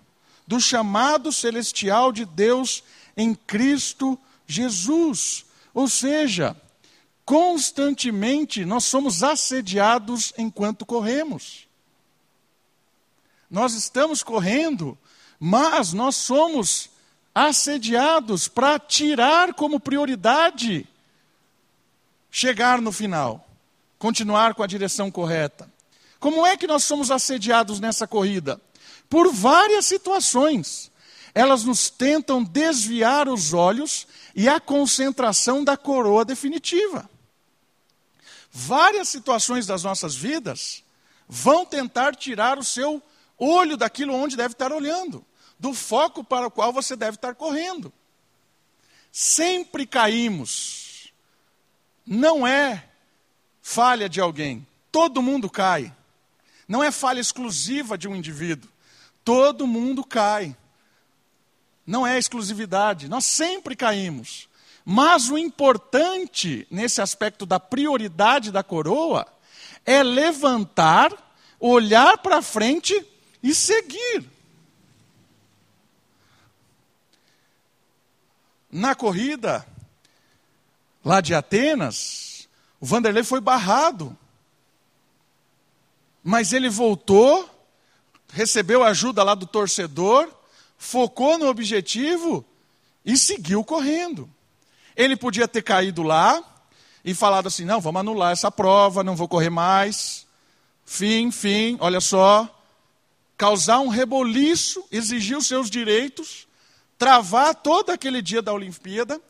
[0.46, 2.84] do chamado celestial de Deus
[3.16, 5.44] em Cristo Jesus.
[5.74, 6.56] Ou seja,
[7.26, 11.66] Constantemente nós somos assediados enquanto corremos.
[13.50, 14.96] Nós estamos correndo,
[15.38, 16.88] mas nós somos
[17.36, 20.88] assediados para tirar como prioridade
[22.30, 23.46] chegar no final,
[23.98, 25.70] continuar com a direção correta.
[26.18, 28.60] Como é que nós somos assediados nessa corrida?
[29.08, 30.90] Por várias situações.
[31.34, 37.06] Elas nos tentam desviar os olhos e a concentração da coroa definitiva
[38.56, 40.82] várias situações das nossas vidas
[41.28, 43.02] vão tentar tirar o seu
[43.36, 45.22] olho daquilo onde deve estar olhando,
[45.58, 47.92] do foco para o qual você deve estar correndo.
[49.10, 51.12] Sempre caímos.
[52.04, 52.88] Não é
[53.62, 54.66] falha de alguém.
[54.92, 55.92] Todo mundo cai.
[56.68, 58.70] Não é falha exclusiva de um indivíduo.
[59.24, 60.56] Todo mundo cai.
[61.86, 63.08] Não é exclusividade.
[63.08, 64.48] Nós sempre caímos.
[64.84, 69.26] Mas o importante nesse aspecto da prioridade da coroa
[69.84, 71.12] é levantar,
[71.58, 72.94] olhar para frente
[73.42, 74.35] e seguir.
[78.70, 79.66] Na corrida
[81.04, 82.48] lá de Atenas,
[82.80, 84.16] o Vanderlei foi barrado.
[86.22, 87.48] Mas ele voltou,
[88.32, 90.28] recebeu ajuda lá do torcedor,
[90.76, 92.44] focou no objetivo
[93.04, 94.28] e seguiu correndo.
[94.96, 96.42] Ele podia ter caído lá
[97.04, 100.26] e falado assim: não, vamos anular essa prova, não vou correr mais.
[100.84, 102.52] Fim, fim, olha só.
[103.36, 106.48] Causar um reboliço, exigir os seus direitos,
[106.98, 109.20] travar todo aquele dia da Olimpíada,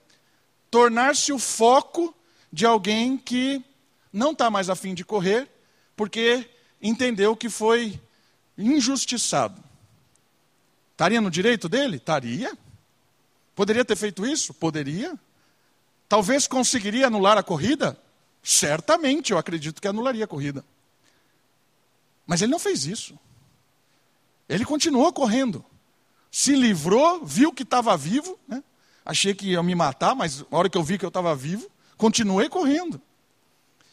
[0.70, 2.14] tornar-se o foco
[2.52, 3.64] de alguém que
[4.12, 5.50] não está mais afim de correr,
[5.96, 6.48] porque
[6.80, 8.00] entendeu que foi
[8.56, 9.62] injustiçado.
[10.92, 11.96] Estaria no direito dele?
[11.96, 12.56] Estaria.
[13.54, 14.54] Poderia ter feito isso?
[14.54, 15.18] Poderia.
[16.08, 17.98] Talvez conseguiria anular a corrida?
[18.42, 20.64] Certamente, eu acredito que anularia a corrida.
[22.26, 23.18] Mas ele não fez isso.
[24.48, 25.64] Ele continuou correndo.
[26.30, 28.38] Se livrou, viu que estava vivo.
[28.46, 28.62] Né?
[29.04, 31.70] Achei que ia me matar, mas na hora que eu vi que eu estava vivo,
[31.96, 33.00] continuei correndo.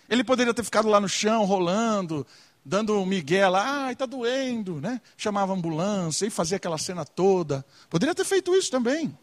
[0.10, 2.26] Ele poderia ter ficado lá no chão, rolando,
[2.63, 5.02] dando um migué lá, ai, está doendo, né?
[5.17, 7.65] Chamava a ambulância e fazia aquela cena toda.
[7.89, 9.17] Poderia ter feito isso também.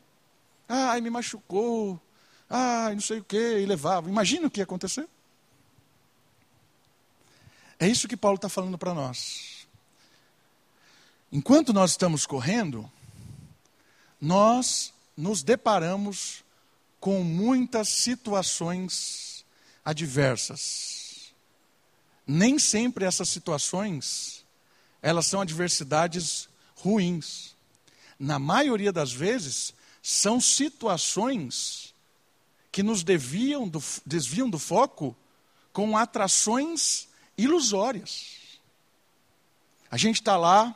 [0.68, 2.00] Ai, me machucou.
[2.48, 4.08] Ai, não sei o quê, e levava.
[4.08, 5.08] Imagina o que ia acontecer.
[7.78, 9.66] É isso que Paulo está falando para nós.
[11.32, 12.90] Enquanto nós estamos correndo,
[14.20, 16.44] nós nos deparamos
[16.98, 19.44] com muitas situações
[19.84, 21.32] adversas.
[22.26, 24.44] Nem sempre essas situações,
[25.00, 27.56] elas são adversidades ruins.
[28.18, 31.94] Na maioria das vezes, são situações
[32.70, 35.16] que nos desviam do, desviam do foco
[35.72, 38.36] com atrações ilusórias.
[39.90, 40.74] A gente está lá,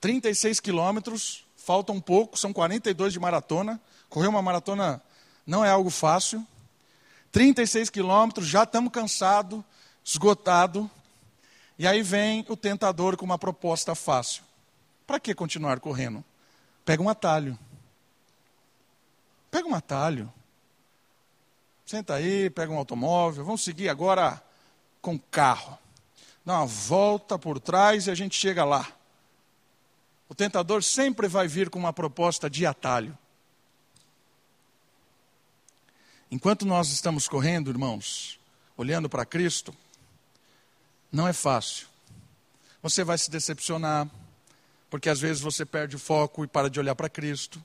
[0.00, 3.80] 36 quilômetros, falta um pouco, são 42 de maratona.
[4.08, 5.00] Correr uma maratona
[5.46, 6.44] não é algo fácil.
[7.30, 9.62] 36 quilômetros, já estamos cansados,
[10.04, 10.88] esgotados.
[11.78, 14.42] E aí vem o tentador com uma proposta fácil.
[15.06, 16.24] Para que continuar correndo?
[16.84, 17.56] Pega um atalho.
[19.48, 20.32] Pega um atalho.
[21.86, 23.44] Senta aí, pega um automóvel.
[23.44, 24.42] Vamos seguir agora
[25.00, 25.78] com carro.
[26.44, 28.92] Dá uma volta por trás e a gente chega lá.
[30.30, 33.18] O tentador sempre vai vir com uma proposta de atalho.
[36.30, 38.38] Enquanto nós estamos correndo, irmãos,
[38.76, 39.74] olhando para Cristo,
[41.10, 41.88] não é fácil.
[42.80, 44.08] Você vai se decepcionar,
[44.88, 47.60] porque às vezes você perde o foco e para de olhar para Cristo.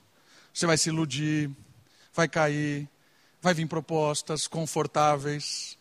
[0.52, 1.48] Você vai se iludir,
[2.12, 2.88] vai cair,
[3.40, 5.78] vai vir propostas confortáveis.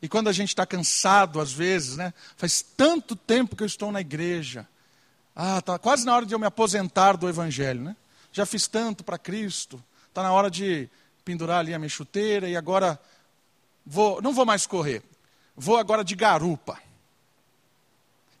[0.00, 2.14] E quando a gente está cansado, às vezes, né?
[2.36, 4.68] Faz tanto tempo que eu estou na igreja.
[5.40, 7.96] Ah, está quase na hora de eu me aposentar do Evangelho, né?
[8.32, 9.80] Já fiz tanto para Cristo.
[10.08, 10.90] Está na hora de
[11.24, 13.00] pendurar ali a minha chuteira e agora
[13.86, 15.00] vou, não vou mais correr.
[15.54, 16.82] Vou agora de garupa.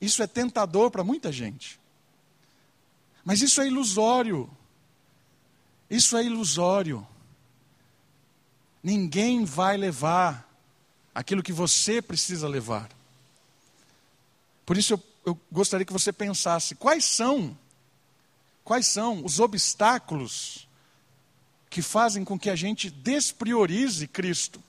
[0.00, 1.78] Isso é tentador para muita gente.
[3.24, 4.50] Mas isso é ilusório.
[5.88, 7.06] Isso é ilusório.
[8.82, 10.52] Ninguém vai levar
[11.14, 12.88] aquilo que você precisa levar.
[14.66, 17.56] Por isso eu, eu gostaria que você pensasse quais são
[18.64, 20.68] quais são os obstáculos
[21.70, 24.62] que fazem com que a gente despriorize Cristo?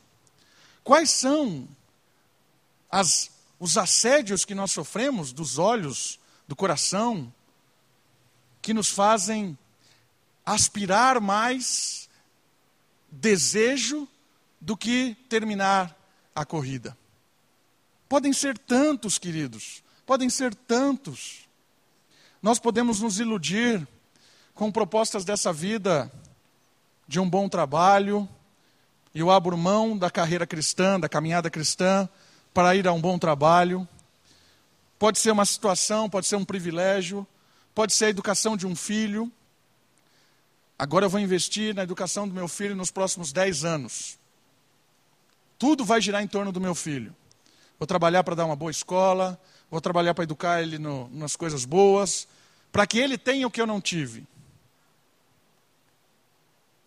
[0.83, 1.67] Quais são
[2.89, 7.33] as, os assédios que nós sofremos dos olhos, do coração,
[8.61, 9.57] que nos fazem
[10.45, 12.09] aspirar mais
[13.11, 14.07] desejo
[14.59, 15.93] do que terminar
[16.33, 16.97] a corrida?
[18.07, 21.47] Podem ser tantos, queridos, podem ser tantos.
[22.41, 23.87] Nós podemos nos iludir
[24.55, 26.11] com propostas dessa vida
[27.07, 28.27] de um bom trabalho,
[29.13, 32.09] e eu abro mão da carreira cristã, da caminhada cristã,
[32.51, 33.87] para ir a um bom trabalho.
[34.97, 37.27] Pode ser uma situação, pode ser um privilégio,
[37.75, 39.31] pode ser a educação de um filho.
[40.79, 44.17] Agora eu vou investir na educação do meu filho nos próximos 10 anos.
[45.59, 47.15] Tudo vai girar em torno do meu filho.
[47.77, 51.65] Vou trabalhar para dar uma boa escola, vou trabalhar para educar ele no, nas coisas
[51.65, 52.27] boas,
[52.71, 54.25] para que ele tenha o que eu não tive.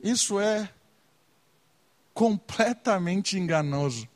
[0.01, 0.69] Isso é
[2.13, 4.09] completamente enganoso.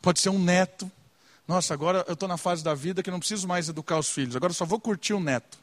[0.00, 0.90] Pode ser um neto.
[1.46, 4.36] Nossa, agora eu estou na fase da vida que não preciso mais educar os filhos,
[4.36, 5.58] agora só vou curtir o neto.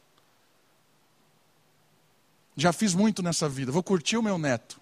[2.56, 4.80] Já fiz muito nessa vida, vou curtir o meu neto.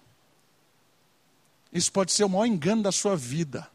[1.71, 3.69] Isso pode ser o maior engano da sua vida.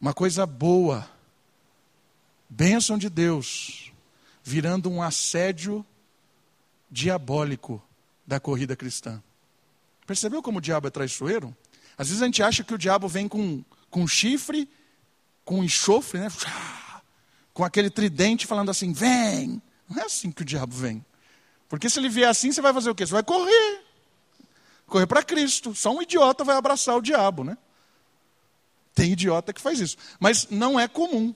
[0.00, 1.08] Uma coisa boa,
[2.48, 3.92] bênção de Deus,
[4.42, 5.84] virando um assédio
[6.90, 7.82] diabólico
[8.26, 9.22] da corrida cristã.
[10.06, 11.56] Percebeu como o diabo é traiçoeiro?
[11.96, 14.68] Às vezes a gente acha que o diabo vem com, com chifre,
[15.44, 16.28] com enxofre, né?
[17.54, 19.62] com aquele tridente falando assim: vem.
[19.88, 21.04] Não é assim que o diabo vem.
[21.68, 23.06] Porque se ele vier assim, você vai fazer o quê?
[23.06, 23.80] Você vai correr.
[24.86, 25.74] Correr para Cristo.
[25.74, 27.56] Só um idiota vai abraçar o diabo, né?
[28.96, 29.98] Tem idiota que faz isso.
[30.18, 31.34] Mas não é comum.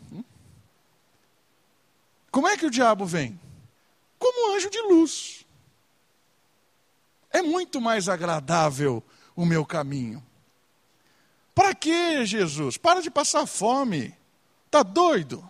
[2.30, 3.38] Como é que o diabo vem?
[4.18, 5.44] Como anjo de luz.
[7.30, 9.04] É muito mais agradável
[9.36, 10.24] o meu caminho.
[11.54, 12.78] Para que, Jesus?
[12.78, 14.16] Para de passar fome.
[14.70, 15.48] Tá doido?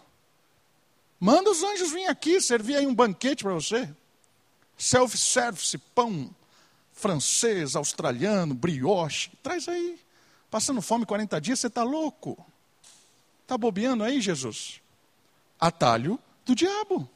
[1.21, 3.89] Manda os anjos vir aqui servir aí um banquete para você.
[4.77, 6.35] Self-service, pão
[6.93, 9.31] francês, australiano, brioche.
[9.45, 10.01] Traz aí.
[10.51, 12.45] Passando fome 40 dias, você está louco.
[13.43, 14.81] Está bobeando aí, Jesus?
[15.59, 17.09] Atalho do diabo.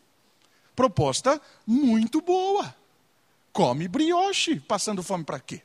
[0.77, 2.75] Proposta muito boa.
[3.53, 5.63] Come brioche, passando fome para quê?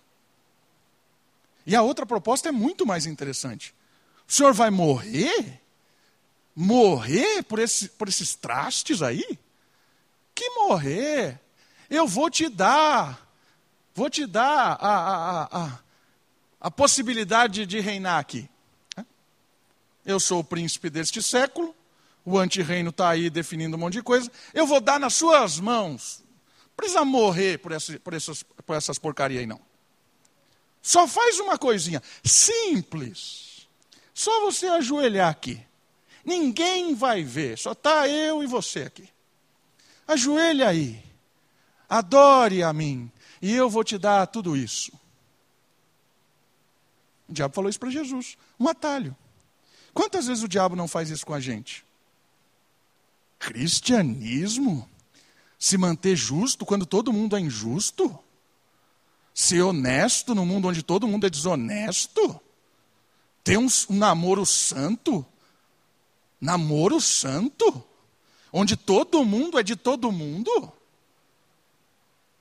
[1.65, 3.75] E a outra proposta é muito mais interessante.
[4.27, 5.61] O senhor vai morrer?
[6.55, 9.39] Morrer por, esse, por esses trastes aí?
[10.33, 11.39] Que morrer?
[11.89, 13.27] Eu vou te dar,
[13.93, 15.79] vou te dar a, a, a, a
[16.69, 18.49] possibilidade de reinar aqui.
[20.05, 21.75] Eu sou o príncipe deste século,
[22.25, 26.23] o antirreino está aí definindo um monte de coisa, eu vou dar nas suas mãos.
[26.75, 29.61] Precisa morrer por, essa, por, essas, por essas porcarias aí, não.
[30.81, 33.67] Só faz uma coisinha simples.
[34.13, 35.61] Só você ajoelhar aqui.
[36.25, 39.09] Ninguém vai ver, só está eu e você aqui.
[40.07, 41.03] Ajoelhe aí.
[41.87, 44.98] Adore a mim, e eu vou te dar tudo isso.
[47.29, 49.15] O diabo falou isso para Jesus, um atalho.
[49.93, 51.85] Quantas vezes o diabo não faz isso com a gente?
[53.37, 54.89] Cristianismo?
[55.57, 58.17] Se manter justo quando todo mundo é injusto?
[59.33, 62.39] Ser honesto no mundo onde todo mundo é desonesto?
[63.43, 65.25] Ter um, namoro santo?
[66.41, 67.83] Namoro santo?
[68.51, 70.71] Onde todo mundo é de todo mundo?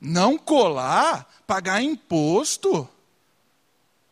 [0.01, 2.89] Não colar, pagar imposto,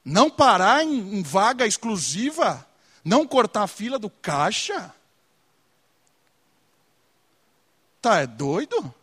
[0.06, 2.64] não parar em, em vaga exclusiva,
[3.04, 4.94] não cortar a fila do caixa.
[8.00, 8.94] Tá, é doido?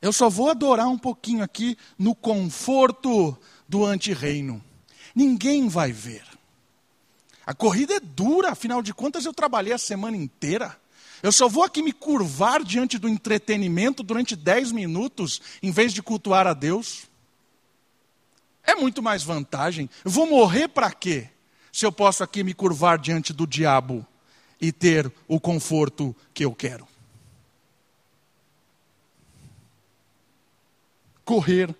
[0.00, 3.36] Eu só vou adorar um pouquinho aqui no conforto
[3.68, 4.64] do antirreino.
[5.14, 6.24] Ninguém vai ver.
[7.44, 10.74] A corrida é dura, afinal de contas eu trabalhei a semana inteira.
[11.22, 16.02] Eu só vou aqui me curvar diante do entretenimento durante dez minutos, em vez de
[16.02, 17.06] cultuar a Deus.
[18.66, 19.88] É muito mais vantagem.
[20.04, 21.28] Vou morrer para quê?
[21.72, 24.06] Se eu posso aqui me curvar diante do diabo
[24.60, 26.86] e ter o conforto que eu quero.
[31.24, 31.74] correr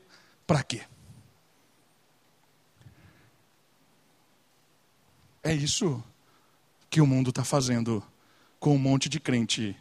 [0.47, 0.83] para quê?
[5.43, 6.03] É isso
[6.89, 8.03] que o mundo está fazendo
[8.59, 9.77] com um monte de crente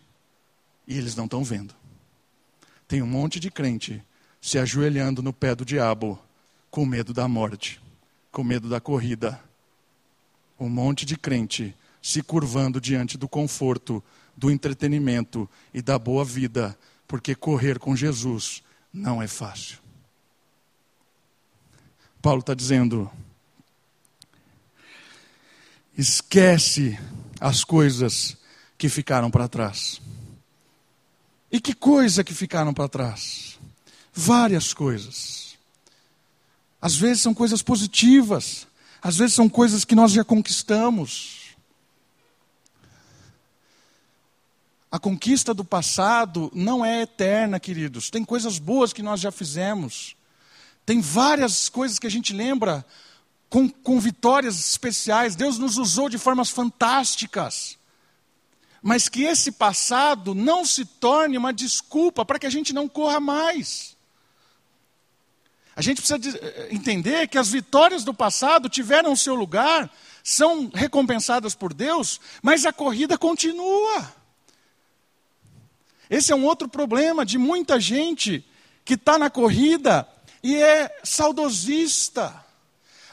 [0.86, 1.74] e eles não estão vendo.
[2.88, 4.04] Tem um monte de crente
[4.42, 6.20] se ajoelhando no pé do diabo
[6.74, 7.80] com medo da morte,
[8.32, 9.40] com medo da corrida.
[10.60, 14.04] Um monte de crente se curvando diante do conforto,
[14.36, 16.76] do entretenimento e da boa vida,
[17.08, 19.78] porque correr com Jesus não é fácil.
[22.20, 23.08] Paulo está dizendo:
[25.96, 27.00] esquece
[27.40, 28.36] as coisas
[28.80, 30.02] que ficaram para trás.
[31.52, 33.60] E que coisa que ficaram para trás?
[34.12, 35.43] Várias coisas.
[36.84, 38.68] Às vezes são coisas positivas,
[39.02, 41.56] às vezes são coisas que nós já conquistamos.
[44.92, 48.10] A conquista do passado não é eterna, queridos.
[48.10, 50.18] Tem coisas boas que nós já fizemos.
[50.86, 52.86] Tem várias coisas que a gente lembra
[53.50, 55.38] com, com vitórias especiais.
[55.38, 57.78] Deus nos usou de formas fantásticas.
[58.82, 63.22] Mas que esse passado não se torne uma desculpa para que a gente não corra
[63.22, 63.93] mais.
[65.76, 69.92] A gente precisa eh, entender que as vitórias do passado tiveram seu lugar,
[70.24, 74.14] são recompensadas por Deus, mas a corrida continua.
[76.10, 78.46] Esse é um outro problema de muita gente
[78.86, 80.08] que está na corrida
[80.44, 82.44] e é saudosista.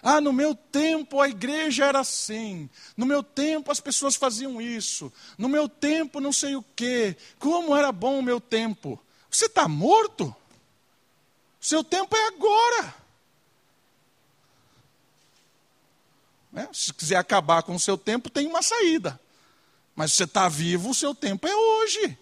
[0.03, 2.69] Ah, no meu tempo a igreja era assim.
[2.97, 5.13] No meu tempo as pessoas faziam isso.
[5.39, 7.17] No meu tempo não sei o quê.
[7.39, 8.99] Como era bom o meu tempo.
[9.31, 10.35] Você está morto?
[11.61, 12.95] Seu tempo é agora.
[16.55, 19.21] É, se quiser acabar com o seu tempo, tem uma saída.
[19.95, 22.19] Mas se você está vivo, o seu tempo é hoje.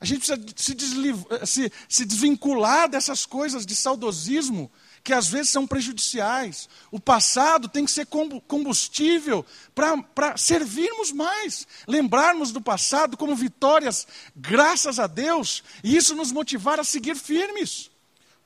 [0.00, 4.70] A gente precisa se, se, se desvincular dessas coisas de saudosismo
[5.04, 6.68] que às vezes são prejudiciais.
[6.90, 9.44] O passado tem que ser combustível
[9.74, 16.78] para servirmos mais, lembrarmos do passado como vitórias, graças a Deus, e isso nos motivar
[16.78, 17.90] a seguir firmes.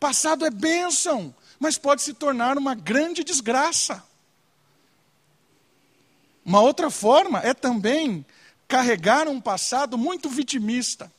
[0.01, 4.03] Passado é bênção, mas pode se tornar uma grande desgraça.
[6.45, 8.25] Uma outra forma é também
[8.69, 11.13] carregar um passado muito vitimista.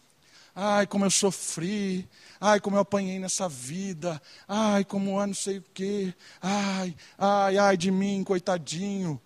[0.59, 2.09] Ai, como eu sofri.
[2.41, 4.19] Ai, como eu apanhei nessa vida.
[4.47, 6.11] Ai, como é não sei o quê.
[6.41, 9.21] Ai, ai, ai de mim, coitadinho.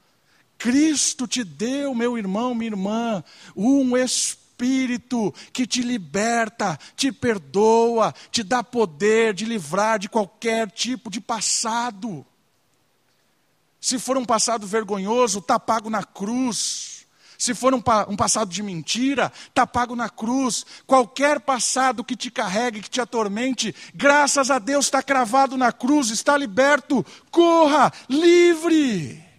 [0.58, 3.24] Cristo te deu, meu irmão, minha irmã,
[3.56, 11.10] um espírito que te liberta, te perdoa, te dá poder de livrar de qualquer tipo
[11.10, 12.26] de passado.
[13.80, 17.01] Se for um passado vergonhoso, está pago na cruz.
[17.42, 20.64] Se for um, um passado de mentira, está pago na cruz.
[20.86, 26.12] Qualquer passado que te carregue, que te atormente, graças a Deus está cravado na cruz,
[26.12, 27.04] está liberto.
[27.32, 29.31] Corra, livre.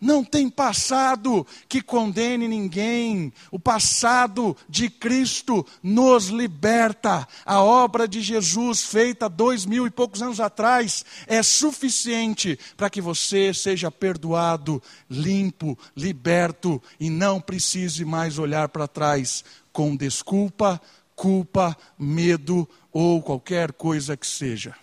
[0.00, 3.32] Não tem passado que condene ninguém.
[3.50, 7.26] O passado de Cristo nos liberta.
[7.44, 13.00] A obra de Jesus, feita dois mil e poucos anos atrás, é suficiente para que
[13.00, 14.80] você seja perdoado,
[15.10, 20.80] limpo, liberto e não precise mais olhar para trás com desculpa,
[21.16, 24.76] culpa, medo ou qualquer coisa que seja.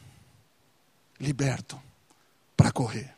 [1.18, 1.80] Liberto
[2.58, 3.15] para correr.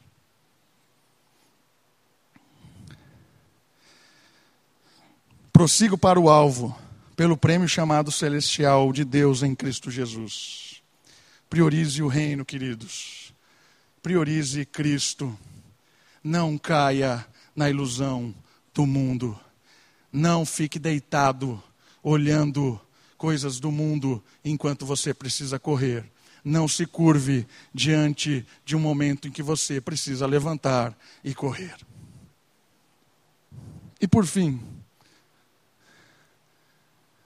[5.57, 6.77] Prossigo para o alvo,
[7.15, 10.83] pelo prêmio chamado celestial de Deus em Cristo Jesus.
[11.49, 13.33] Priorize o reino, queridos.
[14.03, 15.35] Priorize Cristo.
[16.23, 18.35] Não caia na ilusão
[18.71, 19.35] do mundo.
[20.13, 21.59] Não fique deitado
[22.03, 22.79] olhando
[23.17, 26.05] coisas do mundo enquanto você precisa correr.
[26.45, 31.75] Não se curve diante de um momento em que você precisa levantar e correr.
[33.99, 34.76] E por fim,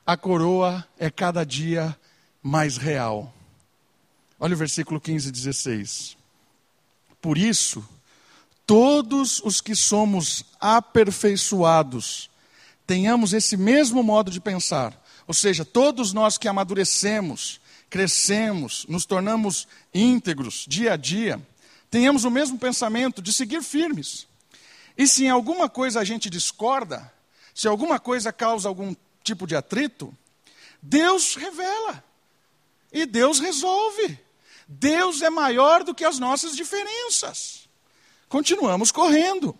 [0.05, 1.97] a coroa é cada dia
[2.41, 3.33] mais real.
[4.39, 6.17] Olha o versículo 15 e 16.
[7.21, 7.87] Por isso,
[8.65, 12.29] todos os que somos aperfeiçoados,
[12.87, 14.99] tenhamos esse mesmo modo de pensar.
[15.27, 21.39] Ou seja, todos nós que amadurecemos, crescemos, nos tornamos íntegros dia a dia,
[21.91, 24.25] tenhamos o mesmo pensamento de seguir firmes.
[24.97, 27.11] E se em alguma coisa a gente discorda,
[27.53, 30.15] se alguma coisa causa algum tipo de atrito,
[30.81, 32.03] Deus revela.
[32.91, 34.19] E Deus resolve.
[34.67, 37.69] Deus é maior do que as nossas diferenças.
[38.27, 39.57] Continuamos correndo.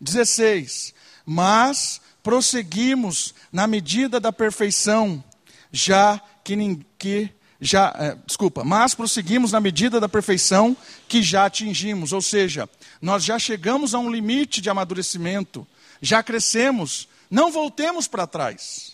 [0.00, 0.94] 16.
[1.24, 5.22] Mas prosseguimos na medida da perfeição,
[5.70, 6.56] já que,
[6.98, 7.30] que
[7.60, 10.76] já, é, desculpa, mas prosseguimos na medida da perfeição
[11.08, 12.68] que já atingimos, ou seja,
[13.00, 15.66] nós já chegamos a um limite de amadurecimento,
[16.00, 18.93] já crescemos, não voltemos para trás.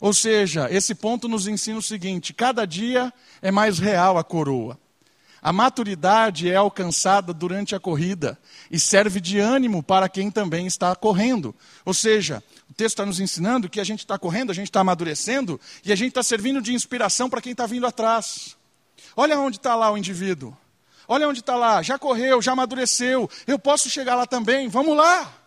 [0.00, 4.78] Ou seja, esse ponto nos ensina o seguinte: cada dia é mais real a coroa.
[5.40, 8.36] A maturidade é alcançada durante a corrida
[8.70, 11.54] e serve de ânimo para quem também está correndo.
[11.84, 14.80] Ou seja, o texto está nos ensinando que a gente está correndo, a gente está
[14.80, 18.56] amadurecendo e a gente está servindo de inspiração para quem está vindo atrás.
[19.16, 20.56] Olha onde está lá o indivíduo.
[21.06, 23.30] Olha onde está lá, já correu, já amadureceu.
[23.46, 25.37] Eu posso chegar lá também, vamos lá.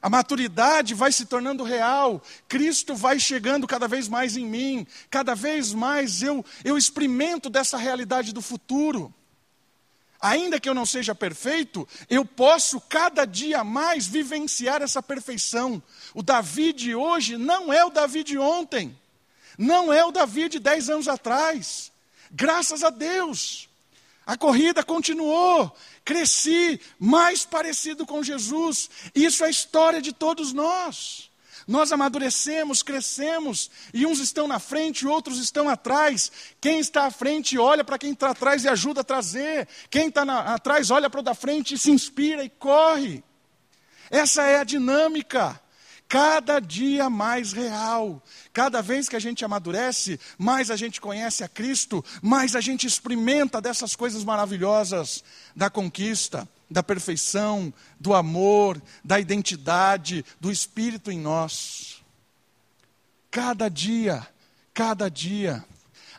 [0.00, 5.34] A maturidade vai se tornando real, Cristo vai chegando cada vez mais em mim, cada
[5.34, 9.12] vez mais eu, eu experimento dessa realidade do futuro.
[10.20, 15.82] Ainda que eu não seja perfeito, eu posso cada dia mais vivenciar essa perfeição.
[16.12, 18.96] O Davi de hoje não é o Davi de ontem,
[19.56, 21.92] não é o Davi de dez anos atrás.
[22.30, 23.68] Graças a Deus.
[24.26, 25.74] A corrida continuou,
[26.08, 28.88] cresci mais parecido com Jesus.
[29.14, 31.30] Isso é a história de todos nós.
[31.66, 36.32] Nós amadurecemos, crescemos, e uns estão na frente, outros estão atrás.
[36.62, 39.68] Quem está à frente olha para quem está atrás e ajuda a trazer.
[39.90, 43.22] Quem está atrás olha para o da frente e se inspira e corre.
[44.10, 45.60] Essa é a dinâmica
[46.08, 48.22] cada dia mais real.
[48.52, 52.86] Cada vez que a gente amadurece, mais a gente conhece a Cristo, mais a gente
[52.86, 55.22] experimenta dessas coisas maravilhosas
[55.54, 62.02] da conquista, da perfeição, do amor, da identidade, do Espírito em nós.
[63.30, 64.26] Cada dia,
[64.72, 65.64] cada dia.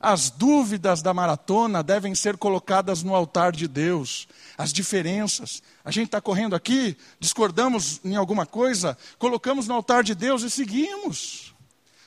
[0.01, 4.27] As dúvidas da maratona devem ser colocadas no altar de Deus.
[4.57, 5.61] As diferenças.
[5.89, 10.49] A gente está correndo aqui, discordamos em alguma coisa, colocamos no altar de Deus e
[10.51, 11.51] seguimos.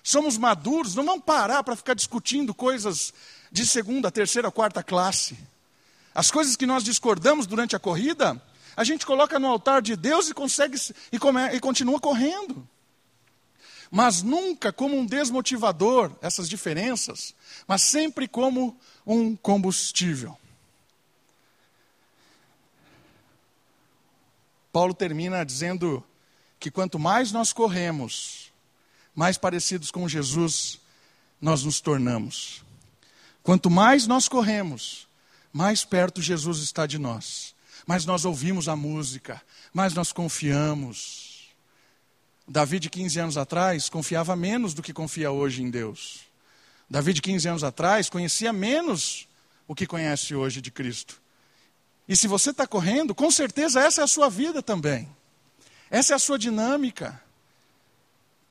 [0.04, 3.12] Somos maduros, não vamos parar para ficar discutindo coisas
[3.50, 5.36] de segunda, terceira, quarta classe.
[6.14, 8.40] As coisas que nós discordamos durante a corrida,
[8.76, 10.78] a gente coloca no altar de Deus e consegue
[11.10, 12.64] e, come, e continua correndo
[13.94, 17.34] mas nunca como um desmotivador, essas diferenças,
[17.68, 18.74] mas sempre como
[19.06, 20.34] um combustível.
[24.72, 26.02] Paulo termina dizendo
[26.58, 28.52] que quanto mais nós corremos,
[29.14, 30.80] mais parecidos com Jesus
[31.40, 32.64] nós nos tornamos.
[33.42, 35.08] Quanto mais nós corremos,
[35.52, 37.54] mais perto Jesus está de nós.
[37.86, 39.42] Mais nós ouvimos a música,
[39.74, 41.32] mais nós confiamos,
[42.46, 46.20] Davi, de 15 anos atrás, confiava menos do que confia hoje em Deus.
[46.88, 49.26] Davi, de 15 anos atrás, conhecia menos
[49.66, 51.21] o que conhece hoje de Cristo.
[52.08, 55.08] E se você está correndo, com certeza essa é a sua vida também.
[55.90, 57.20] Essa é a sua dinâmica.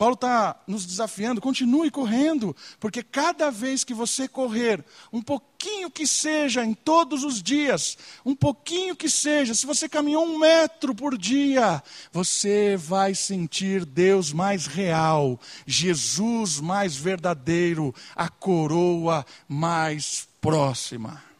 [0.01, 4.83] Paulo está nos desafiando, continue correndo, porque cada vez que você correr,
[5.13, 10.25] um pouquinho que seja, em todos os dias, um pouquinho que seja, se você caminhou
[10.25, 19.23] um metro por dia, você vai sentir Deus mais real, Jesus mais verdadeiro, a coroa
[19.47, 21.30] mais próxima.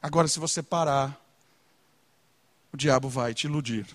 [0.00, 1.20] Agora, se você parar,
[2.72, 3.86] o diabo vai te iludir.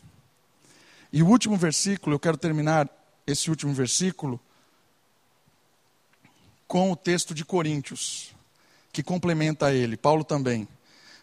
[1.12, 2.90] E o último versículo, eu quero terminar
[3.26, 4.40] esse último versículo
[6.68, 8.34] com o texto de Coríntios,
[8.92, 10.68] que complementa ele, Paulo também.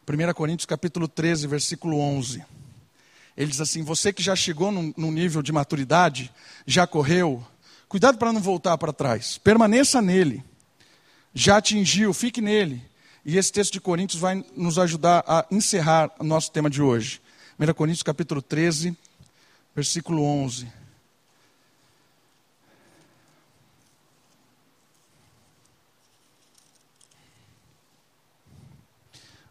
[0.09, 2.45] 1 Coríntios capítulo 13, versículo 11.
[3.37, 6.33] Ele diz assim: Você que já chegou num, num nível de maturidade,
[6.66, 7.47] já correu,
[7.89, 10.43] cuidado para não voltar para trás, permaneça nele.
[11.35, 12.89] Já atingiu, fique nele.
[13.31, 17.22] E esse texto de Coríntios vai nos ajudar a encerrar o nosso tema de hoje.
[17.61, 18.99] 1 Coríntios capítulo 13,
[19.72, 20.66] versículo 11.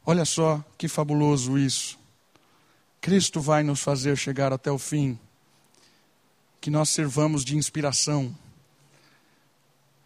[0.05, 1.97] Olha só que fabuloso isso.
[2.99, 5.17] Cristo vai nos fazer chegar até o fim.
[6.59, 8.36] Que nós servamos de inspiração.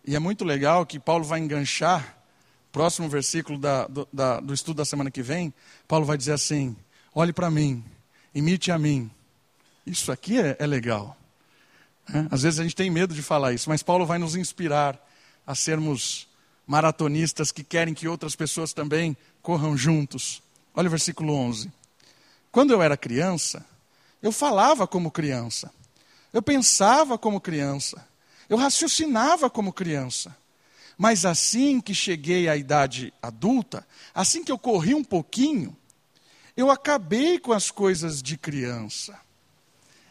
[0.06, 2.23] E é muito legal que Paulo vai enganchar,
[2.74, 5.54] próximo versículo da, do, da, do estudo da semana que vem,
[5.88, 6.76] Paulo vai dizer assim:
[7.14, 7.86] olhe para mim,
[8.34, 9.10] imite a mim.
[9.86, 11.16] Isso aqui é, é legal.
[12.12, 12.28] É?
[12.32, 15.00] Às vezes a gente tem medo de falar isso, mas Paulo vai nos inspirar
[15.46, 16.28] a sermos
[16.66, 20.42] maratonistas que querem que outras pessoas também corram juntos.
[20.74, 21.72] Olha o versículo 11.
[22.52, 23.64] Quando eu era criança,
[24.22, 25.72] eu falava como criança,
[26.32, 28.04] eu pensava como criança,
[28.50, 30.36] eu raciocinava como criança.
[30.98, 35.76] Mas assim que cheguei à idade adulta, assim que eu corri um pouquinho,
[36.56, 39.20] eu acabei com as coisas de criança.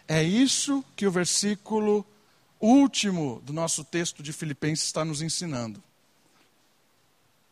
[0.09, 2.05] É isso que o versículo
[2.61, 5.83] último do nosso texto de Filipenses está nos ensinando.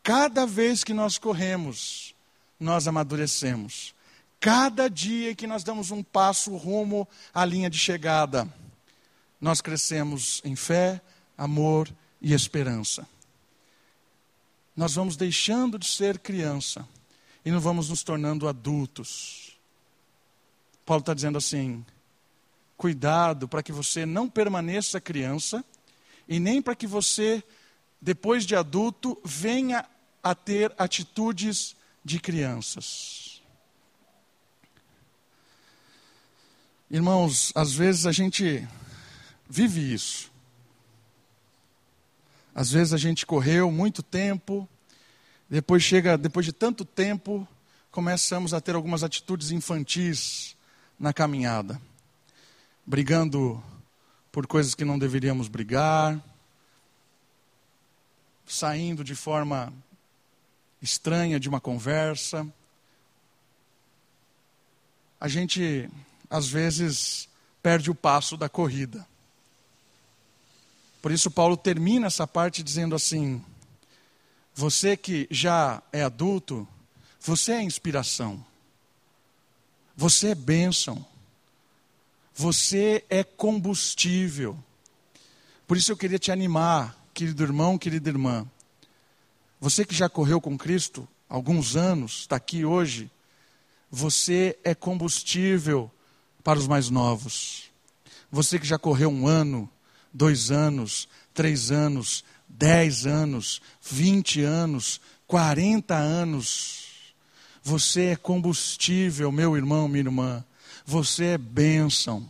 [0.03, 2.15] Cada vez que nós corremos,
[2.59, 3.93] nós amadurecemos.
[4.39, 8.47] Cada dia que nós damos um passo rumo à linha de chegada,
[9.39, 10.99] nós crescemos em fé,
[11.37, 11.87] amor
[12.21, 13.07] e esperança.
[14.81, 16.89] Nós vamos deixando de ser criança
[17.45, 19.55] e não vamos nos tornando adultos.
[20.83, 21.85] Paulo está dizendo assim:
[22.75, 25.63] cuidado para que você não permaneça criança
[26.27, 27.43] e nem para que você
[28.01, 29.87] depois de adulto, venha
[30.23, 33.39] a ter atitudes de crianças.
[36.89, 38.67] Irmãos, às vezes a gente
[39.47, 40.30] vive isso.
[42.53, 44.67] Às vezes a gente correu muito tempo,
[45.49, 47.47] depois chega, depois de tanto tempo,
[47.91, 50.55] começamos a ter algumas atitudes infantis
[50.99, 51.81] na caminhada,
[52.85, 53.63] brigando
[54.31, 56.21] por coisas que não deveríamos brigar,
[58.45, 59.73] saindo de forma
[60.81, 62.45] estranha de uma conversa.
[65.19, 65.89] A gente,
[66.29, 67.29] às vezes,
[67.63, 69.07] perde o passo da corrida.
[71.01, 73.43] Por isso, Paulo termina essa parte dizendo assim:
[74.53, 76.67] Você que já é adulto,
[77.19, 78.43] você é inspiração,
[79.95, 81.05] você é bênção,
[82.33, 84.57] você é combustível.
[85.67, 88.47] Por isso eu queria te animar querido irmão, querida irmã,
[89.59, 93.11] você que já correu com Cristo alguns anos, está aqui hoje,
[93.89, 95.91] você é combustível
[96.43, 97.69] para os mais novos.
[98.31, 99.69] Você que já correu um ano,
[100.13, 107.13] dois anos, três anos, dez anos, vinte anos, quarenta anos,
[107.63, 110.43] você é combustível, meu irmão, minha irmã.
[110.85, 112.27] Você é bênção.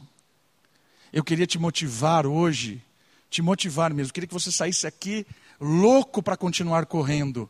[1.11, 2.81] Eu queria te motivar hoje
[3.31, 4.09] te motivar mesmo.
[4.09, 5.25] Eu queria que você saísse aqui
[5.59, 7.49] louco para continuar correndo.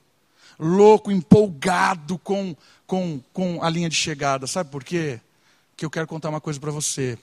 [0.60, 2.56] Louco, empolgado com,
[2.86, 4.46] com, com a linha de chegada.
[4.46, 5.20] Sabe por quê?
[5.76, 7.18] Que eu quero contar uma coisa para você.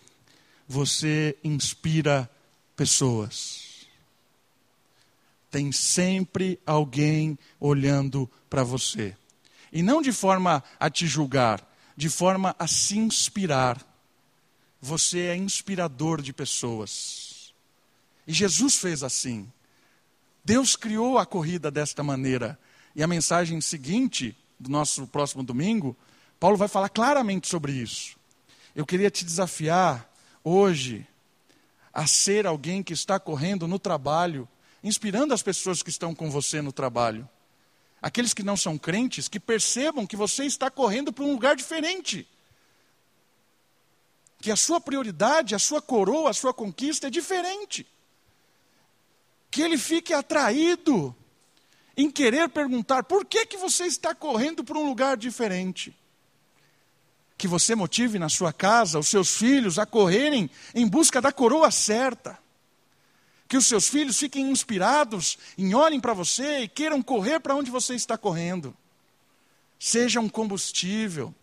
[0.66, 2.28] Você inspira
[2.78, 3.88] pessoas.
[5.50, 9.16] Tem sempre alguém olhando para você.
[9.72, 11.60] E não de forma a te julgar,
[11.96, 13.84] de forma a se inspirar.
[14.80, 17.52] Você é inspirador de pessoas.
[18.24, 19.50] E Jesus fez assim.
[20.44, 22.56] Deus criou a corrida desta maneira.
[22.94, 25.96] E a mensagem seguinte, do nosso próximo domingo,
[26.38, 28.16] Paulo vai falar claramente sobre isso.
[28.72, 30.08] Eu queria te desafiar
[30.44, 31.04] hoje
[31.92, 34.48] a ser alguém que está correndo no trabalho,
[34.82, 37.28] inspirando as pessoas que estão com você no trabalho.
[38.00, 42.26] Aqueles que não são crentes, que percebam que você está correndo para um lugar diferente.
[44.40, 47.84] que a sua prioridade, a sua coroa, a sua conquista é diferente.
[49.50, 51.12] Que ele fique atraído
[51.96, 55.97] em querer perguntar por que, que você está correndo para um lugar diferente.
[57.38, 61.70] Que você motive na sua casa os seus filhos a correrem em busca da coroa
[61.70, 62.38] certa.
[63.48, 67.70] Que os seus filhos fiquem inspirados em olhem para você e queiram correr para onde
[67.70, 68.76] você está correndo.
[69.78, 71.34] Seja um combustível.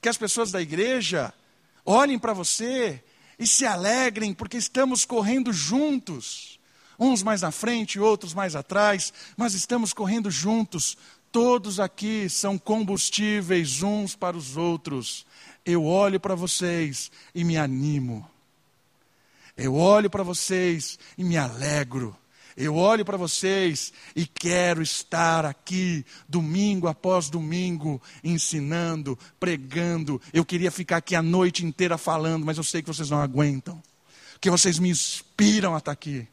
[0.00, 1.32] Que as pessoas da igreja
[1.84, 3.04] olhem para você
[3.38, 6.58] e se alegrem, porque estamos correndo juntos
[6.98, 10.96] uns mais na frente, outros mais atrás, mas estamos correndo juntos.
[11.30, 15.26] Todos aqui são combustíveis uns para os outros.
[15.64, 18.28] Eu olho para vocês e me animo.
[19.56, 22.16] Eu olho para vocês e me alegro.
[22.56, 30.20] Eu olho para vocês e quero estar aqui, domingo após domingo, ensinando, pregando.
[30.32, 33.82] Eu queria ficar aqui a noite inteira falando, mas eu sei que vocês não aguentam.
[34.40, 36.26] Que vocês me inspiram a estar aqui.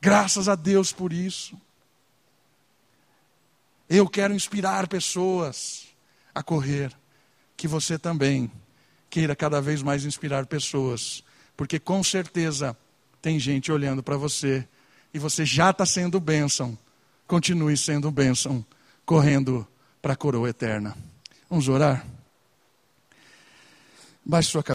[0.00, 1.60] Graças a Deus por isso.
[3.88, 5.86] Eu quero inspirar pessoas
[6.34, 6.96] a correr.
[7.56, 8.50] Que você também
[9.08, 11.22] queira cada vez mais inspirar pessoas.
[11.56, 12.76] Porque com certeza
[13.22, 14.66] tem gente olhando para você
[15.12, 16.78] e você já está sendo bênção.
[17.26, 18.64] Continue sendo bênção,
[19.04, 19.66] correndo
[20.00, 20.96] para a coroa eterna.
[21.48, 22.06] Vamos orar?
[24.24, 24.64] Baixe sua cabeça.